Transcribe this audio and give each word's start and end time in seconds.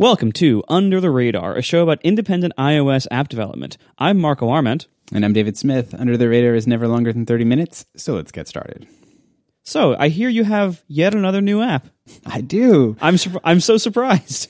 Welcome 0.00 0.32
to 0.32 0.64
Under 0.66 0.98
the 0.98 1.10
Radar, 1.10 1.56
a 1.56 1.60
show 1.60 1.82
about 1.82 2.00
independent 2.02 2.54
iOS 2.56 3.06
app 3.10 3.28
development. 3.28 3.76
I'm 3.98 4.18
Marco 4.18 4.48
Arment. 4.48 4.86
And 5.12 5.26
I'm 5.26 5.34
David 5.34 5.58
Smith. 5.58 5.92
Under 5.92 6.16
the 6.16 6.26
Radar 6.26 6.54
is 6.54 6.66
never 6.66 6.88
longer 6.88 7.12
than 7.12 7.26
30 7.26 7.44
minutes, 7.44 7.84
so 7.98 8.14
let's 8.14 8.32
get 8.32 8.48
started. 8.48 8.88
So, 9.62 9.94
I 9.98 10.08
hear 10.08 10.30
you 10.30 10.44
have 10.44 10.82
yet 10.88 11.14
another 11.14 11.42
new 11.42 11.60
app. 11.60 11.88
I 12.24 12.40
do. 12.40 12.96
I'm 13.02 13.18
sur- 13.18 13.42
I'm 13.44 13.60
so 13.60 13.76
surprised. 13.76 14.48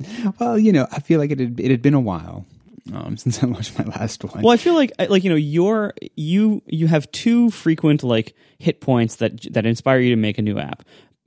Well, 0.38 0.58
you 0.58 0.70
know, 0.70 0.86
I 0.92 1.00
feel 1.00 1.18
like 1.18 1.32
it 1.32 1.40
had, 1.40 1.58
it 1.58 1.70
had 1.72 1.82
been 1.82 1.94
a 1.94 2.00
while 2.00 2.44
um, 2.92 3.16
since 3.16 3.42
I 3.42 3.46
launched 3.46 3.76
my 3.76 3.84
last 3.84 4.22
one. 4.22 4.44
Well, 4.44 4.52
I 4.52 4.58
feel 4.58 4.74
like 4.74 4.92
like 5.08 5.24
you 5.24 5.30
know, 5.30 5.36
you're 5.36 5.92
you 6.16 6.62
you 6.66 6.86
have 6.88 7.10
two 7.12 7.50
frequent 7.50 8.02
like 8.02 8.34
hit 8.58 8.80
points 8.80 9.16
that 9.16 9.52
that 9.52 9.66
inspire 9.66 9.98
you 9.98 10.10
to 10.10 10.20
make 10.20 10.38
a 10.38 10.42
new 10.42 10.58
app. 10.58 10.84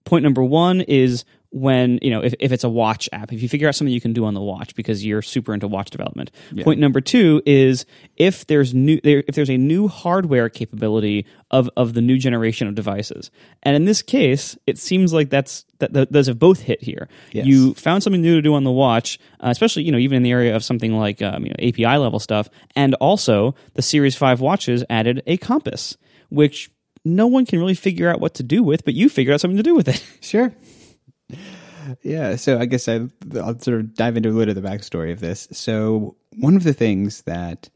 Point 0.07 0.23
number 0.23 0.41
1 0.41 0.81
is 0.81 1.25
when 1.51 1.97
you 2.01 2.09
know 2.09 2.21
if, 2.21 2.33
if 2.39 2.51
it's 2.51 2.63
a 2.65 2.69
watch 2.69 3.07
app 3.13 3.31
if 3.31 3.41
you 3.41 3.47
figure 3.47 3.67
out 3.69 3.75
something 3.75 3.93
you 3.93 4.01
can 4.01 4.11
do 4.13 4.25
on 4.25 4.33
the 4.33 4.41
watch 4.41 4.75
because 4.75 5.05
you're 5.05 5.21
super 5.21 5.53
into 5.53 5.67
watch 5.67 5.89
development 5.89 6.29
Yeah. 6.51 6.63
point 6.65 6.79
number 6.79 6.99
two 6.99 7.41
is 7.45 7.85
if 8.17 8.45
there's 8.47 8.73
new 8.73 8.99
there, 9.01 9.23
if 9.27 9.35
there's 9.35 9.49
a 9.49 9.55
new 9.57 9.87
hardware 9.87 10.49
capability 10.49 11.25
of 11.49 11.69
of 11.77 11.93
the 11.93 12.01
new 12.01 12.17
generation 12.17 12.67
of 12.67 12.75
devices 12.75 13.31
and 13.63 13.75
in 13.77 13.85
this 13.85 14.01
case 14.01 14.57
it 14.67 14.77
seems 14.77 15.13
like 15.13 15.29
that's 15.29 15.65
that, 15.79 15.93
that 15.93 16.11
those 16.11 16.27
have 16.27 16.37
both 16.37 16.59
hit 16.59 16.83
here 16.83 17.07
Yes. 17.31 17.45
you 17.45 17.73
found 17.75 18.03
something 18.03 18.21
new 18.21 18.35
to 18.35 18.41
do 18.41 18.53
on 18.53 18.65
the 18.65 18.71
watch 18.71 19.17
uh, 19.39 19.47
especially 19.47 19.83
you 19.83 19.91
know 19.93 19.97
even 19.97 20.17
in 20.17 20.23
the 20.23 20.31
area 20.31 20.53
of 20.55 20.63
something 20.65 20.93
like 20.97 21.21
um, 21.21 21.43
you 21.45 21.49
know 21.49 21.55
api 21.69 21.97
level 21.97 22.19
stuff 22.19 22.49
and 22.75 22.93
also 22.95 23.55
the 23.75 23.81
series 23.81 24.15
5 24.17 24.41
watches 24.41 24.83
added 24.89 25.23
a 25.25 25.37
compass 25.37 25.95
which 26.29 26.69
no 27.05 27.25
one 27.27 27.45
can 27.45 27.57
really 27.57 27.73
figure 27.75 28.09
out 28.09 28.19
what 28.19 28.33
to 28.33 28.43
do 28.43 28.63
with 28.63 28.83
but 28.83 28.95
you 28.95 29.07
figured 29.07 29.33
out 29.33 29.39
something 29.39 29.55
to 29.57 29.63
do 29.63 29.75
with 29.75 29.87
it 29.87 30.03
Sure. 30.19 30.53
Yeah, 32.01 32.35
so 32.35 32.59
I 32.59 32.65
guess 32.65 32.87
I, 32.87 33.07
I'll 33.35 33.59
sort 33.59 33.79
of 33.79 33.93
dive 33.95 34.17
into 34.17 34.29
a 34.29 34.31
little 34.31 34.53
bit 34.53 34.57
of 34.57 34.61
the 34.61 34.67
backstory 34.67 35.11
of 35.11 35.19
this. 35.19 35.47
So 35.51 36.15
one 36.35 36.55
of 36.55 36.63
the 36.63 36.73
things 36.73 37.23
that, 37.23 37.69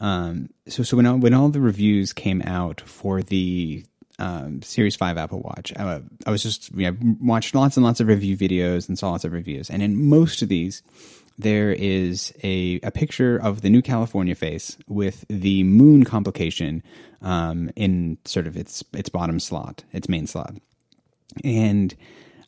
um, 0.00 0.50
so 0.66 0.82
so 0.82 0.96
when 0.96 1.06
all, 1.06 1.16
when 1.16 1.34
all 1.34 1.48
the 1.48 1.60
reviews 1.60 2.12
came 2.12 2.42
out 2.42 2.80
for 2.80 3.22
the 3.22 3.84
um, 4.18 4.62
Series 4.62 4.96
Five 4.96 5.16
Apple 5.18 5.40
Watch, 5.40 5.72
I, 5.76 6.00
I 6.26 6.30
was 6.30 6.42
just 6.42 6.72
you 6.74 6.90
know, 6.90 6.96
watched 7.20 7.54
lots 7.54 7.76
and 7.76 7.84
lots 7.84 8.00
of 8.00 8.06
review 8.08 8.36
videos 8.36 8.88
and 8.88 8.98
saw 8.98 9.10
lots 9.10 9.24
of 9.24 9.32
reviews, 9.32 9.70
and 9.70 9.82
in 9.82 10.08
most 10.08 10.42
of 10.42 10.48
these, 10.48 10.82
there 11.38 11.72
is 11.72 12.32
a 12.42 12.80
a 12.82 12.90
picture 12.90 13.36
of 13.36 13.62
the 13.62 13.70
new 13.70 13.82
California 13.82 14.34
face 14.34 14.76
with 14.88 15.24
the 15.28 15.62
moon 15.64 16.04
complication 16.04 16.82
um, 17.22 17.70
in 17.76 18.18
sort 18.24 18.46
of 18.46 18.56
its 18.56 18.84
its 18.92 19.08
bottom 19.08 19.40
slot, 19.40 19.84
its 19.92 20.08
main 20.08 20.26
slot 20.26 20.54
and 21.44 21.94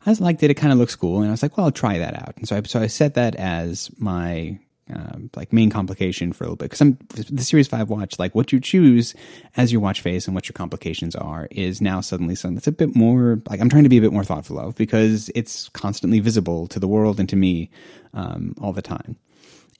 I 0.05 0.09
was 0.09 0.21
like, 0.21 0.39
"Did 0.39 0.51
it 0.51 0.55
kind 0.55 0.73
of 0.73 0.79
looks 0.79 0.95
cool?" 0.95 1.19
And 1.19 1.27
I 1.27 1.31
was 1.31 1.43
like, 1.43 1.57
"Well, 1.57 1.65
I'll 1.65 1.71
try 1.71 1.97
that 1.97 2.15
out." 2.15 2.35
And 2.37 2.47
so 2.47 2.57
I 2.57 2.61
so 2.63 2.79
I 2.79 2.87
set 2.87 3.13
that 3.15 3.35
as 3.35 3.89
my 3.97 4.59
um, 4.93 5.29
like 5.35 5.53
main 5.53 5.69
complication 5.69 6.33
for 6.33 6.43
a 6.43 6.47
little 6.47 6.55
bit 6.55 6.65
because 6.65 6.81
I'm 6.81 6.97
the 7.09 7.43
Series 7.43 7.67
Five 7.67 7.89
watch. 7.89 8.19
Like 8.19 8.35
what 8.35 8.51
you 8.51 8.59
choose 8.59 9.13
as 9.55 9.71
your 9.71 9.81
watch 9.81 10.01
face 10.01 10.27
and 10.27 10.35
what 10.35 10.47
your 10.47 10.53
complications 10.53 11.15
are 11.15 11.47
is 11.51 11.81
now 11.81 12.01
suddenly 12.01 12.35
something 12.35 12.55
that's 12.55 12.67
a 12.67 12.71
bit 12.71 12.95
more 12.95 13.41
like 13.49 13.61
I'm 13.61 13.69
trying 13.69 13.83
to 13.83 13.89
be 13.89 13.97
a 13.97 14.01
bit 14.01 14.13
more 14.13 14.23
thoughtful 14.23 14.59
of 14.59 14.75
because 14.75 15.29
it's 15.35 15.69
constantly 15.69 16.19
visible 16.19 16.67
to 16.67 16.79
the 16.79 16.87
world 16.87 17.19
and 17.19 17.29
to 17.29 17.35
me 17.35 17.69
um, 18.13 18.55
all 18.59 18.73
the 18.73 18.81
time. 18.81 19.17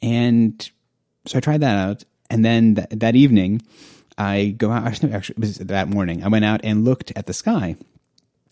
And 0.02 0.70
so 1.26 1.38
I 1.38 1.42
tried 1.42 1.62
that 1.62 1.78
out, 1.78 2.04
and 2.30 2.44
then 2.44 2.76
th- 2.76 2.88
that 2.92 3.16
evening, 3.16 3.62
I 4.18 4.56
go 4.58 4.72
out. 4.72 4.86
Actually, 5.04 5.14
it 5.14 5.40
was 5.40 5.58
that 5.58 5.90
morning. 5.90 6.24
I 6.24 6.28
went 6.28 6.46
out 6.46 6.62
and 6.64 6.86
looked 6.86 7.12
at 7.16 7.26
the 7.26 7.34
sky 7.34 7.76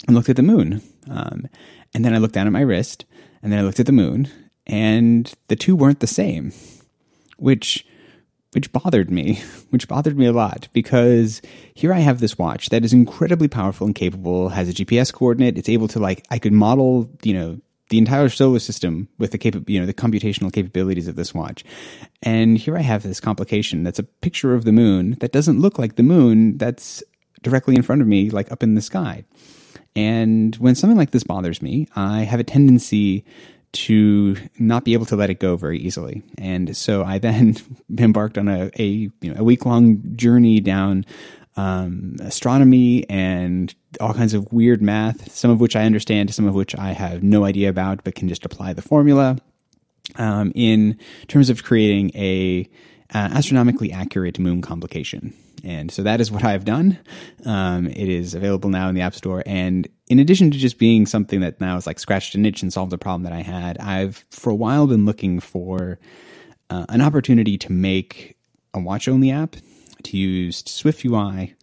and 0.07 0.15
looked 0.15 0.29
at 0.29 0.35
the 0.35 0.43
moon. 0.43 0.81
Um, 1.09 1.47
and 1.93 2.05
then 2.05 2.13
I 2.13 2.17
looked 2.17 2.33
down 2.33 2.47
at 2.47 2.53
my 2.53 2.61
wrist, 2.61 3.05
and 3.41 3.51
then 3.51 3.59
I 3.59 3.63
looked 3.63 3.79
at 3.79 3.85
the 3.85 3.91
moon, 3.91 4.29
and 4.67 5.33
the 5.47 5.55
two 5.55 5.75
weren't 5.75 5.99
the 5.99 6.07
same, 6.07 6.53
which 7.37 7.85
which 8.53 8.71
bothered 8.71 9.11
me, 9.11 9.41
which 9.69 9.87
bothered 9.87 10.17
me 10.17 10.25
a 10.25 10.33
lot 10.33 10.67
because 10.73 11.41
here 11.73 11.93
I 11.93 11.99
have 11.99 12.19
this 12.19 12.37
watch 12.37 12.69
that 12.69 12.83
is 12.83 12.93
incredibly 12.93 13.47
powerful 13.47 13.85
and 13.85 13.95
capable, 13.95 14.49
has 14.49 14.69
a 14.69 14.73
GPS 14.73 15.13
coordinate. 15.13 15.57
It's 15.57 15.69
able 15.69 15.87
to 15.89 15.99
like 15.99 16.25
I 16.31 16.39
could 16.39 16.53
model, 16.53 17.09
you 17.23 17.33
know, 17.33 17.59
the 17.89 17.97
entire 17.97 18.29
solar 18.29 18.59
system 18.59 19.09
with 19.17 19.31
the 19.31 19.37
capa- 19.37 19.63
you 19.67 19.79
know 19.79 19.85
the 19.85 19.93
computational 19.93 20.53
capabilities 20.53 21.07
of 21.07 21.15
this 21.15 21.33
watch. 21.33 21.63
And 22.21 22.57
here 22.57 22.77
I 22.77 22.81
have 22.81 23.03
this 23.03 23.19
complication 23.19 23.83
that's 23.83 23.99
a 23.99 24.03
picture 24.03 24.53
of 24.53 24.63
the 24.63 24.71
moon 24.71 25.17
that 25.19 25.31
doesn't 25.31 25.59
look 25.59 25.77
like 25.79 25.95
the 25.95 26.03
moon 26.03 26.57
that's 26.57 27.03
directly 27.41 27.75
in 27.75 27.81
front 27.81 28.01
of 28.01 28.07
me 28.07 28.29
like 28.29 28.51
up 28.51 28.63
in 28.63 28.75
the 28.75 28.81
sky. 28.81 29.25
And 29.95 30.55
when 30.57 30.75
something 30.75 30.97
like 30.97 31.11
this 31.11 31.23
bothers 31.23 31.61
me, 31.61 31.87
I 31.95 32.21
have 32.21 32.39
a 32.39 32.43
tendency 32.43 33.25
to 33.71 34.35
not 34.57 34.83
be 34.83 34.93
able 34.93 35.05
to 35.05 35.15
let 35.15 35.29
it 35.29 35.39
go 35.39 35.55
very 35.55 35.77
easily. 35.77 36.23
And 36.37 36.75
so 36.75 37.03
I 37.03 37.19
then 37.19 37.55
embarked 37.97 38.37
on 38.37 38.47
a, 38.47 38.71
a 38.79 38.83
you 38.83 39.11
know 39.21 39.35
a 39.37 39.43
week 39.43 39.65
long 39.65 40.01
journey 40.15 40.59
down 40.59 41.05
um, 41.55 42.15
astronomy 42.21 43.07
and 43.09 43.73
all 43.99 44.13
kinds 44.13 44.33
of 44.33 44.51
weird 44.53 44.81
math, 44.81 45.31
some 45.31 45.51
of 45.51 45.59
which 45.59 45.75
I 45.75 45.83
understand, 45.83 46.33
some 46.33 46.47
of 46.47 46.53
which 46.53 46.75
I 46.75 46.93
have 46.93 47.21
no 47.21 47.43
idea 47.43 47.69
about, 47.69 48.03
but 48.03 48.15
can 48.15 48.29
just 48.29 48.45
apply 48.45 48.73
the 48.73 48.81
formula 48.81 49.37
um, 50.15 50.51
in 50.55 50.97
terms 51.27 51.49
of 51.49 51.63
creating 51.63 52.11
a 52.15 52.67
uh, 53.13 53.29
astronomically 53.33 53.91
accurate 53.91 54.39
moon 54.39 54.61
complication. 54.61 55.33
And 55.63 55.91
so 55.91 56.03
that 56.03 56.21
is 56.21 56.31
what 56.31 56.43
I've 56.43 56.65
done. 56.65 56.97
Um, 57.45 57.87
it 57.87 58.07
is 58.07 58.33
available 58.33 58.69
now 58.69 58.87
in 58.87 58.95
the 58.95 59.01
App 59.01 59.15
Store. 59.15 59.43
And 59.45 59.87
in 60.07 60.19
addition 60.19 60.51
to 60.51 60.57
just 60.57 60.77
being 60.77 61.05
something 61.05 61.41
that 61.41 61.59
now 61.59 61.75
is 61.77 61.85
like 61.85 61.99
scratched 61.99 62.35
an 62.35 62.45
itch 62.45 62.61
and 62.61 62.71
solved 62.71 62.93
a 62.93 62.97
problem 62.97 63.23
that 63.23 63.33
I 63.33 63.41
had, 63.41 63.77
I've 63.79 64.25
for 64.29 64.49
a 64.49 64.55
while 64.55 64.87
been 64.87 65.05
looking 65.05 65.39
for 65.39 65.99
uh, 66.69 66.85
an 66.89 67.01
opportunity 67.01 67.57
to 67.57 67.71
make 67.71 68.37
a 68.73 68.79
watch 68.79 69.07
only 69.07 69.31
app, 69.31 69.55
to 70.03 70.17
use 70.17 70.63
Swift 70.65 71.03
UI, 71.03 71.55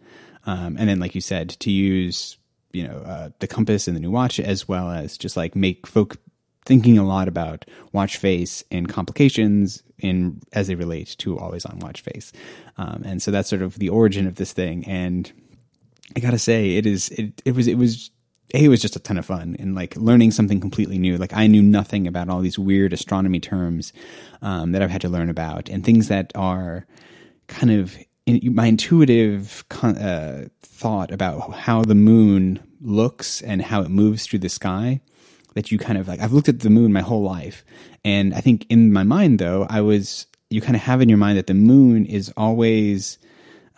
um, 0.45 0.77
and 0.77 0.89
then, 0.89 0.99
like 0.99 1.15
you 1.15 1.21
said, 1.21 1.49
to 1.49 1.71
use 1.71 2.37
you 2.71 2.87
know 2.87 2.97
uh, 2.99 3.29
the 3.39 3.47
compass 3.47 3.87
and 3.87 3.95
the 3.95 4.01
new 4.01 4.11
watch, 4.11 4.39
as 4.39 4.67
well 4.67 4.89
as 4.89 5.17
just 5.17 5.37
like 5.37 5.55
make 5.55 5.87
folk 5.87 6.17
thinking 6.65 6.97
a 6.97 7.05
lot 7.05 7.27
about 7.27 7.65
watch 7.93 8.17
face 8.17 8.63
and 8.69 8.89
complications 8.89 9.83
in 9.99 10.41
as 10.53 10.67
they 10.67 10.75
relate 10.75 11.15
to 11.19 11.37
always 11.37 11.65
on 11.65 11.79
watch 11.79 12.01
face. 12.01 12.31
Um, 12.77 13.03
and 13.05 13.21
so 13.21 13.31
that's 13.31 13.49
sort 13.49 13.61
of 13.61 13.79
the 13.79 13.89
origin 13.89 14.27
of 14.27 14.35
this 14.35 14.53
thing. 14.53 14.85
And 14.85 15.31
I 16.15 16.19
gotta 16.19 16.39
say, 16.39 16.75
it 16.75 16.85
is 16.85 17.09
it, 17.09 17.41
it 17.45 17.55
was 17.55 17.67
it 17.67 17.75
was 17.75 18.11
a 18.53 18.65
it 18.65 18.69
was 18.69 18.81
just 18.81 18.95
a 18.95 18.99
ton 18.99 19.17
of 19.17 19.25
fun 19.25 19.55
and 19.59 19.75
like 19.75 19.95
learning 19.97 20.31
something 20.31 20.59
completely 20.59 20.97
new. 20.97 21.17
Like 21.17 21.33
I 21.33 21.47
knew 21.47 21.61
nothing 21.61 22.07
about 22.07 22.29
all 22.29 22.39
these 22.39 22.59
weird 22.59 22.93
astronomy 22.93 23.39
terms 23.39 23.91
um, 24.41 24.71
that 24.71 24.81
I've 24.81 24.91
had 24.91 25.01
to 25.01 25.09
learn 25.09 25.29
about 25.29 25.69
and 25.69 25.83
things 25.83 26.07
that 26.07 26.31
are 26.35 26.85
kind 27.47 27.71
of 27.71 27.97
in, 28.25 28.53
my 28.53 28.67
intuitive 28.67 29.65
con- 29.69 29.97
uh, 29.97 30.47
thought 30.61 31.11
about 31.11 31.53
how 31.55 31.81
the 31.83 31.95
moon 31.95 32.59
looks 32.79 33.41
and 33.41 33.61
how 33.61 33.81
it 33.81 33.89
moves 33.89 34.25
through 34.25 34.39
the 34.39 34.49
sky 34.49 35.01
that 35.57 35.71
you 35.71 35.79
kind 35.79 35.97
of 35.97 36.07
like 36.07 36.19
I've 36.19 36.33
looked 36.33 36.49
at 36.49 36.59
the 36.59 36.69
moon 36.69 36.93
my 36.93 37.01
whole 37.01 37.23
life. 37.23 37.65
And 38.05 38.33
I 38.35 38.41
think 38.41 38.67
in 38.69 38.93
my 38.93 39.03
mind 39.03 39.39
though 39.39 39.65
I 39.67 39.81
was 39.81 40.27
you 40.49 40.61
kind 40.61 40.75
of 40.75 40.83
have 40.83 41.01
in 41.01 41.09
your 41.09 41.17
mind 41.17 41.37
that 41.37 41.47
the 41.47 41.55
moon 41.55 42.05
is 42.05 42.31
always 42.37 43.17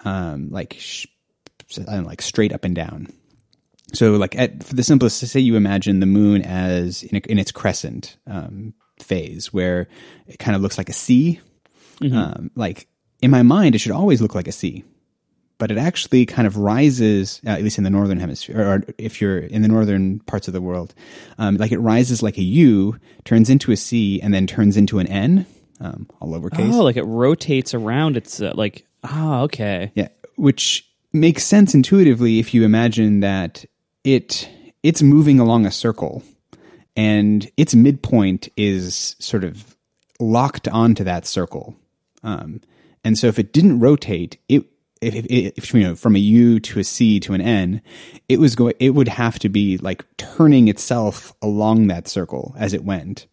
um 0.04 0.50
like 0.50 0.76
sh- 0.78 1.08
I 1.78 1.84
don't 1.84 2.02
know, 2.04 2.08
like 2.08 2.22
straight 2.22 2.52
up 2.52 2.66
and 2.66 2.76
down. 2.76 3.08
So 3.94 4.18
like 4.18 4.38
at, 4.38 4.62
for 4.64 4.76
the 4.76 4.84
simplest 4.84 5.20
say 5.26 5.40
you 5.40 5.56
imagine 5.56 6.00
the 6.02 6.06
moon 6.06 6.42
as 6.42 7.02
in, 7.04 7.16
a, 7.16 7.22
in 7.32 7.40
its 7.40 7.52
crescent 7.52 8.18
um, 8.28 8.74
phase 9.02 9.54
where 9.54 9.88
it 10.28 10.38
kind 10.38 10.56
of 10.56 10.62
looks 10.62 10.78
like 10.78 10.90
a 10.90 10.94
C 10.94 11.40
um, 12.14 12.52
like 12.56 12.88
in 13.22 13.32
my 13.32 13.42
mind 13.42 13.74
it 13.74 13.80
should 13.80 13.94
always 13.94 14.22
look 14.22 14.36
like 14.36 14.48
a 14.50 14.52
C 14.52 14.84
but 15.60 15.70
it 15.70 15.78
actually 15.78 16.26
kind 16.26 16.48
of 16.48 16.58
rises, 16.58 17.42
uh, 17.46 17.50
at 17.50 17.62
least 17.62 17.78
in 17.78 17.84
the 17.84 17.90
northern 17.90 18.20
hemisphere, 18.20 18.62
or 18.62 18.84
if 18.98 19.22
you're 19.22 19.38
in 19.38 19.62
the 19.62 19.68
northern 19.68 20.20
parts 20.22 20.48
of 20.48 20.54
the 20.54 20.62
world, 20.62 20.96
um, 21.38 21.58
like 21.58 21.72
it 21.72 21.80
rises 21.80 22.24
like 22.24 22.38
a 22.38 22.44
U, 22.44 22.98
turns 23.26 23.50
into 23.50 23.72
a 23.72 23.78
C, 23.78 24.20
and 24.22 24.34
then 24.34 24.48
turns 24.48 24.78
into 24.78 24.98
an 24.98 25.08
N, 25.08 25.46
um, 25.82 26.08
all 26.20 26.30
lowercase. 26.30 26.74
Oh, 26.74 26.84
like 26.84 26.96
it 26.96 27.04
rotates 27.04 27.74
around. 27.74 28.18
It's 28.18 28.42
uh, 28.42 28.54
like 28.56 28.86
ah, 29.04 29.42
okay. 29.42 29.92
Yeah, 29.94 30.08
which 30.38 30.90
makes 31.12 31.44
sense 31.44 31.76
intuitively 31.76 32.40
if 32.40 32.54
you 32.54 32.64
imagine 32.64 33.20
that 33.20 33.66
it 34.04 34.50
it's 34.82 35.02
moving 35.02 35.42
along 35.42 35.66
a 35.66 35.72
circle, 35.72 36.24
and 36.96 37.52
its 37.58 37.76
midpoint 37.76 38.48
is 38.56 39.18
sort 39.20 39.44
of 39.44 39.76
locked 40.22 40.70
onto 40.70 41.04
that 41.04 41.28
circle, 41.28 41.76
um, 42.24 42.62
and 43.04 43.18
so 43.18 43.28
if 43.28 43.38
it 43.38 43.52
didn't 43.52 43.82
rotate, 43.82 44.38
it 44.48 44.64
if, 45.02 45.16
if, 45.16 45.54
if 45.58 45.74
you 45.74 45.82
know 45.82 45.96
from 45.96 46.16
a 46.16 46.20
U 46.20 46.60
to 46.60 46.80
a 46.80 46.84
C 46.84 47.20
to 47.22 47.34
an 47.34 47.42
N, 47.42 47.82
it 48.28 48.40
was 48.40 48.56
going. 48.56 48.74
It 48.80 48.92
would 48.92 49.08
have 49.08 49.40
to 49.40 49.50
be 49.50 49.78
like 49.78 50.06
turning 50.18 50.68
itself 50.68 51.34
along 51.42 51.88
that 51.88 52.08
circle 52.08 52.56
as 52.58 52.74
it 52.74 52.84
went, 52.84 53.28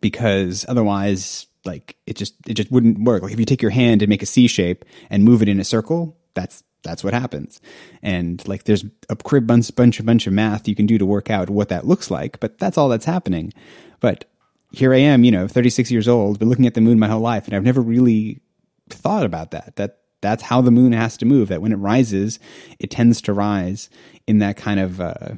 because 0.00 0.64
otherwise, 0.68 1.46
like 1.64 1.96
it 2.06 2.16
just 2.16 2.34
it 2.46 2.54
just 2.54 2.70
wouldn't 2.70 3.00
work. 3.00 3.22
Like 3.22 3.32
if 3.32 3.38
you 3.38 3.46
take 3.46 3.62
your 3.62 3.70
hand 3.70 4.02
and 4.02 4.08
make 4.08 4.22
a 4.22 4.26
C 4.26 4.46
shape 4.46 4.84
and 5.10 5.24
move 5.24 5.42
it 5.42 5.48
in 5.48 5.60
a 5.60 5.64
circle, 5.64 6.16
that's 6.34 6.64
that's 6.82 7.04
what 7.04 7.14
happens. 7.14 7.60
And 8.02 8.46
like 8.46 8.64
there's 8.64 8.84
a 9.08 9.16
crib 9.16 9.46
bunch 9.46 9.74
bunch 9.74 10.04
bunch 10.04 10.26
of 10.26 10.32
math 10.32 10.68
you 10.68 10.74
can 10.74 10.86
do 10.86 10.98
to 10.98 11.06
work 11.06 11.30
out 11.30 11.50
what 11.50 11.68
that 11.68 11.86
looks 11.86 12.10
like, 12.10 12.40
but 12.40 12.58
that's 12.58 12.78
all 12.78 12.88
that's 12.88 13.06
happening. 13.06 13.52
But 14.00 14.26
here 14.72 14.92
I 14.92 14.98
am, 14.98 15.24
you 15.24 15.30
know, 15.30 15.46
36 15.46 15.90
years 15.90 16.08
old, 16.08 16.38
been 16.38 16.48
looking 16.48 16.66
at 16.66 16.74
the 16.74 16.80
moon 16.80 16.98
my 16.98 17.08
whole 17.08 17.20
life, 17.20 17.46
and 17.46 17.54
I've 17.54 17.64
never 17.64 17.80
really 17.80 18.40
thought 18.88 19.24
about 19.24 19.52
that. 19.52 19.76
That 19.76 20.00
that's 20.24 20.42
how 20.42 20.60
the 20.60 20.70
moon 20.70 20.92
has 20.92 21.16
to 21.18 21.26
move. 21.26 21.48
That 21.48 21.62
when 21.62 21.72
it 21.72 21.76
rises, 21.76 22.38
it 22.78 22.90
tends 22.90 23.20
to 23.22 23.32
rise 23.32 23.90
in 24.26 24.38
that 24.38 24.56
kind 24.56 24.80
of 24.80 25.00
uh, 25.00 25.34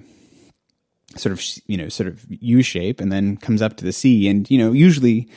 sort 1.16 1.32
of 1.32 1.42
you 1.66 1.76
know 1.76 1.88
sort 1.88 2.08
of 2.08 2.24
U 2.28 2.62
shape, 2.62 3.00
and 3.00 3.12
then 3.12 3.36
comes 3.36 3.60
up 3.60 3.76
to 3.78 3.84
the 3.84 3.92
C. 3.92 4.28
And 4.28 4.50
you 4.50 4.58
know, 4.58 4.72
usually 4.72 5.28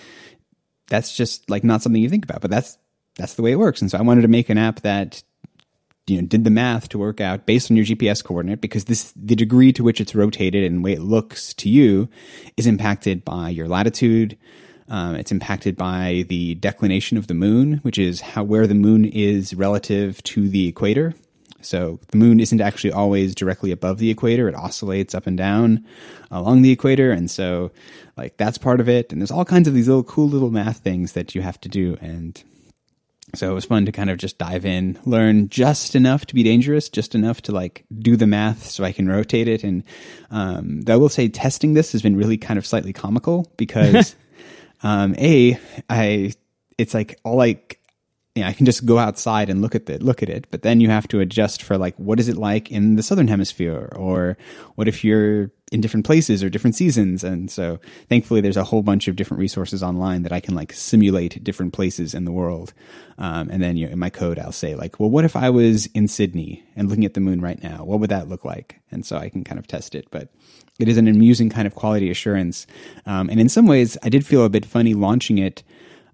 that's 0.87 1.15
just 1.15 1.49
like 1.49 1.63
not 1.63 1.81
something 1.81 2.01
you 2.01 2.09
think 2.09 2.25
about, 2.25 2.41
but 2.41 2.51
that's 2.51 2.77
that's 3.17 3.33
the 3.33 3.41
way 3.41 3.51
it 3.51 3.59
works. 3.59 3.81
And 3.81 3.89
so 3.89 3.97
I 3.97 4.01
wanted 4.01 4.21
to 4.21 4.27
make 4.27 4.49
an 4.49 4.57
app 4.57 4.81
that 4.81 5.23
you 6.07 6.21
know 6.21 6.27
did 6.27 6.43
the 6.43 6.49
math 6.49 6.89
to 6.89 6.97
work 6.97 7.19
out 7.19 7.45
based 7.45 7.71
on 7.71 7.77
your 7.77 7.85
GPS 7.85 8.23
coordinate 8.23 8.61
because 8.61 8.85
this 8.85 9.13
the 9.15 9.35
degree 9.35 9.73
to 9.73 9.83
which 9.83 10.01
it's 10.01 10.15
rotated 10.15 10.63
and 10.63 10.77
the 10.77 10.81
way 10.81 10.93
it 10.93 11.01
looks 11.01 11.53
to 11.55 11.69
you 11.69 12.09
is 12.57 12.67
impacted 12.67 13.25
by 13.25 13.49
your 13.49 13.67
latitude. 13.67 14.37
Um, 14.89 15.15
it's 15.15 15.31
impacted 15.31 15.75
by 15.75 16.25
the 16.27 16.55
declination 16.55 17.17
of 17.17 17.27
the 17.27 17.33
moon, 17.33 17.79
which 17.83 17.97
is 17.97 18.21
how 18.21 18.43
where 18.43 18.67
the 18.67 18.75
moon 18.75 19.05
is 19.05 19.53
relative 19.53 20.21
to 20.23 20.49
the 20.49 20.67
equator. 20.67 21.13
So 21.61 21.99
the 22.07 22.17
moon 22.17 22.39
isn't 22.39 22.61
actually 22.61 22.91
always 22.91 23.35
directly 23.35 23.71
above 23.71 23.99
the 23.99 24.09
equator; 24.09 24.47
it 24.47 24.55
oscillates 24.55 25.13
up 25.13 25.27
and 25.27 25.37
down 25.37 25.85
along 26.31 26.61
the 26.61 26.71
equator, 26.71 27.11
and 27.11 27.29
so 27.29 27.71
like 28.17 28.37
that's 28.37 28.57
part 28.57 28.79
of 28.79 28.89
it. 28.89 29.11
And 29.11 29.21
there's 29.21 29.31
all 29.31 29.45
kinds 29.45 29.67
of 29.67 29.73
these 29.73 29.87
little 29.87 30.03
cool 30.03 30.27
little 30.27 30.51
math 30.51 30.77
things 30.77 31.13
that 31.13 31.35
you 31.35 31.41
have 31.41 31.59
to 31.61 31.69
do, 31.69 31.97
and 32.01 32.41
so 33.35 33.51
it 33.51 33.53
was 33.53 33.65
fun 33.65 33.85
to 33.85 33.91
kind 33.91 34.09
of 34.09 34.17
just 34.17 34.37
dive 34.37 34.65
in, 34.65 34.97
learn 35.05 35.49
just 35.49 35.95
enough 35.95 36.25
to 36.27 36.35
be 36.35 36.43
dangerous, 36.43 36.89
just 36.89 37.13
enough 37.13 37.41
to 37.43 37.51
like 37.51 37.85
do 37.99 38.15
the 38.15 38.27
math 38.27 38.65
so 38.65 38.83
I 38.83 38.91
can 38.91 39.07
rotate 39.07 39.47
it. 39.47 39.63
And 39.63 39.83
um, 40.31 40.83
I 40.87 40.95
will 40.95 41.09
say, 41.09 41.27
testing 41.27 41.73
this 41.73 41.91
has 41.91 42.01
been 42.01 42.15
really 42.15 42.37
kind 42.37 42.57
of 42.57 42.65
slightly 42.65 42.93
comical 42.93 43.51
because, 43.57 44.15
um, 44.83 45.15
a, 45.17 45.59
I, 45.89 46.33
it's 46.77 46.93
like 46.93 47.19
all 47.23 47.35
like 47.35 47.79
know, 48.39 48.47
I 48.47 48.53
can 48.53 48.65
just 48.65 48.85
go 48.85 48.97
outside 48.97 49.49
and 49.49 49.61
look 49.61 49.75
at 49.75 49.89
it, 49.89 50.01
look 50.01 50.23
at 50.23 50.29
it, 50.29 50.47
but 50.51 50.61
then 50.61 50.79
you 50.79 50.89
have 50.89 51.07
to 51.09 51.19
adjust 51.19 51.61
for 51.61 51.77
like 51.77 51.95
what 51.97 52.19
is 52.19 52.27
it 52.27 52.37
like 52.37 52.71
in 52.71 52.95
the 52.95 53.03
southern 53.03 53.27
hemisphere, 53.27 53.89
or 53.95 54.37
what 54.75 54.87
if 54.87 55.03
you're 55.03 55.51
in 55.71 55.81
different 55.81 56.05
places 56.05 56.43
or 56.43 56.49
different 56.49 56.75
seasons, 56.75 57.23
and 57.23 57.51
so 57.51 57.79
thankfully 58.09 58.41
there's 58.41 58.57
a 58.57 58.63
whole 58.63 58.81
bunch 58.81 59.07
of 59.07 59.15
different 59.15 59.39
resources 59.39 59.83
online 59.83 60.23
that 60.23 60.31
I 60.31 60.39
can 60.39 60.55
like 60.55 60.73
simulate 60.73 61.43
different 61.43 61.73
places 61.73 62.13
in 62.13 62.25
the 62.25 62.31
world, 62.31 62.73
um, 63.17 63.49
and 63.49 63.61
then 63.61 63.77
you 63.77 63.85
know, 63.85 63.93
in 63.93 63.99
my 63.99 64.09
code 64.09 64.39
I'll 64.39 64.51
say 64.51 64.75
like, 64.75 64.99
well, 64.99 65.09
what 65.09 65.25
if 65.25 65.35
I 65.35 65.49
was 65.49 65.85
in 65.87 66.07
Sydney 66.07 66.63
and 66.75 66.89
looking 66.89 67.05
at 67.05 67.13
the 67.13 67.19
moon 67.19 67.41
right 67.41 67.61
now? 67.61 67.83
What 67.83 67.99
would 67.99 68.09
that 68.09 68.29
look 68.29 68.45
like? 68.45 68.79
And 68.91 69.05
so 69.05 69.17
I 69.17 69.29
can 69.29 69.43
kind 69.43 69.59
of 69.59 69.67
test 69.67 69.95
it, 69.95 70.07
but 70.11 70.29
it 70.79 70.87
is 70.87 70.97
an 70.97 71.07
amusing 71.07 71.49
kind 71.49 71.67
of 71.67 71.75
quality 71.75 72.09
assurance, 72.09 72.65
um, 73.05 73.29
and 73.29 73.39
in 73.39 73.49
some 73.49 73.67
ways 73.67 73.97
I 74.03 74.09
did 74.09 74.25
feel 74.25 74.45
a 74.45 74.49
bit 74.49 74.65
funny 74.65 74.93
launching 74.93 75.37
it. 75.37 75.63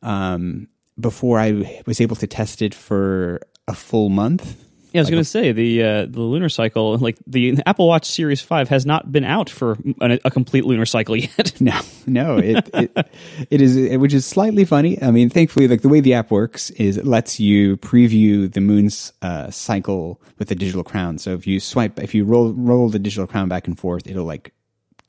Um, 0.02 0.68
before 1.00 1.40
I 1.40 1.82
was 1.86 2.00
able 2.00 2.16
to 2.18 2.28
test 2.28 2.62
it 2.62 2.74
for 2.74 3.42
a 3.68 3.74
full 3.74 4.10
month. 4.10 4.65
Yeah, 4.96 5.00
I 5.00 5.02
was 5.02 5.08
like 5.08 5.12
going 5.12 5.24
to 5.24 5.30
say 5.30 5.52
the 5.52 5.84
uh, 5.84 6.06
the 6.06 6.22
lunar 6.22 6.48
cycle, 6.48 6.98
like 6.98 7.18
the 7.28 7.60
Apple 7.66 7.86
Watch 7.86 8.06
Series 8.06 8.40
Five, 8.40 8.70
has 8.70 8.86
not 8.86 9.12
been 9.12 9.26
out 9.26 9.50
for 9.50 9.78
a, 10.00 10.18
a 10.24 10.32
complete 10.32 10.64
lunar 10.64 10.86
cycle 10.86 11.16
yet. 11.18 11.60
no, 11.60 11.78
no, 12.08 12.38
it, 12.38 12.70
it 12.74 13.10
it 13.50 13.62
is, 13.62 13.98
which 13.98 14.14
is 14.14 14.26
slightly 14.26 14.64
funny. 14.64 15.02
I 15.04 15.12
mean, 15.12 15.30
thankfully, 15.30 15.68
like 15.68 15.82
the 15.82 15.90
way 15.90 16.00
the 16.00 16.14
app 16.14 16.32
works 16.32 16.70
is 16.72 16.96
it 16.96 17.06
lets 17.06 17.42
you 17.42 17.76
preview 17.76 18.50
the 18.50 18.62
moon's 18.62 19.12
uh, 19.22 19.52
cycle 19.52 20.22
with 20.40 20.48
the 20.48 20.56
digital 20.56 20.86
crown. 20.86 21.18
So 21.18 21.34
if 21.34 21.46
you 21.46 21.60
swipe, 21.60 22.00
if 22.00 22.16
you 22.16 22.24
roll 22.24 22.54
roll 22.54 22.88
the 22.88 22.98
digital 22.98 23.28
crown 23.28 23.50
back 23.50 23.68
and 23.68 23.78
forth, 23.78 24.08
it'll 24.08 24.24
like 24.24 24.54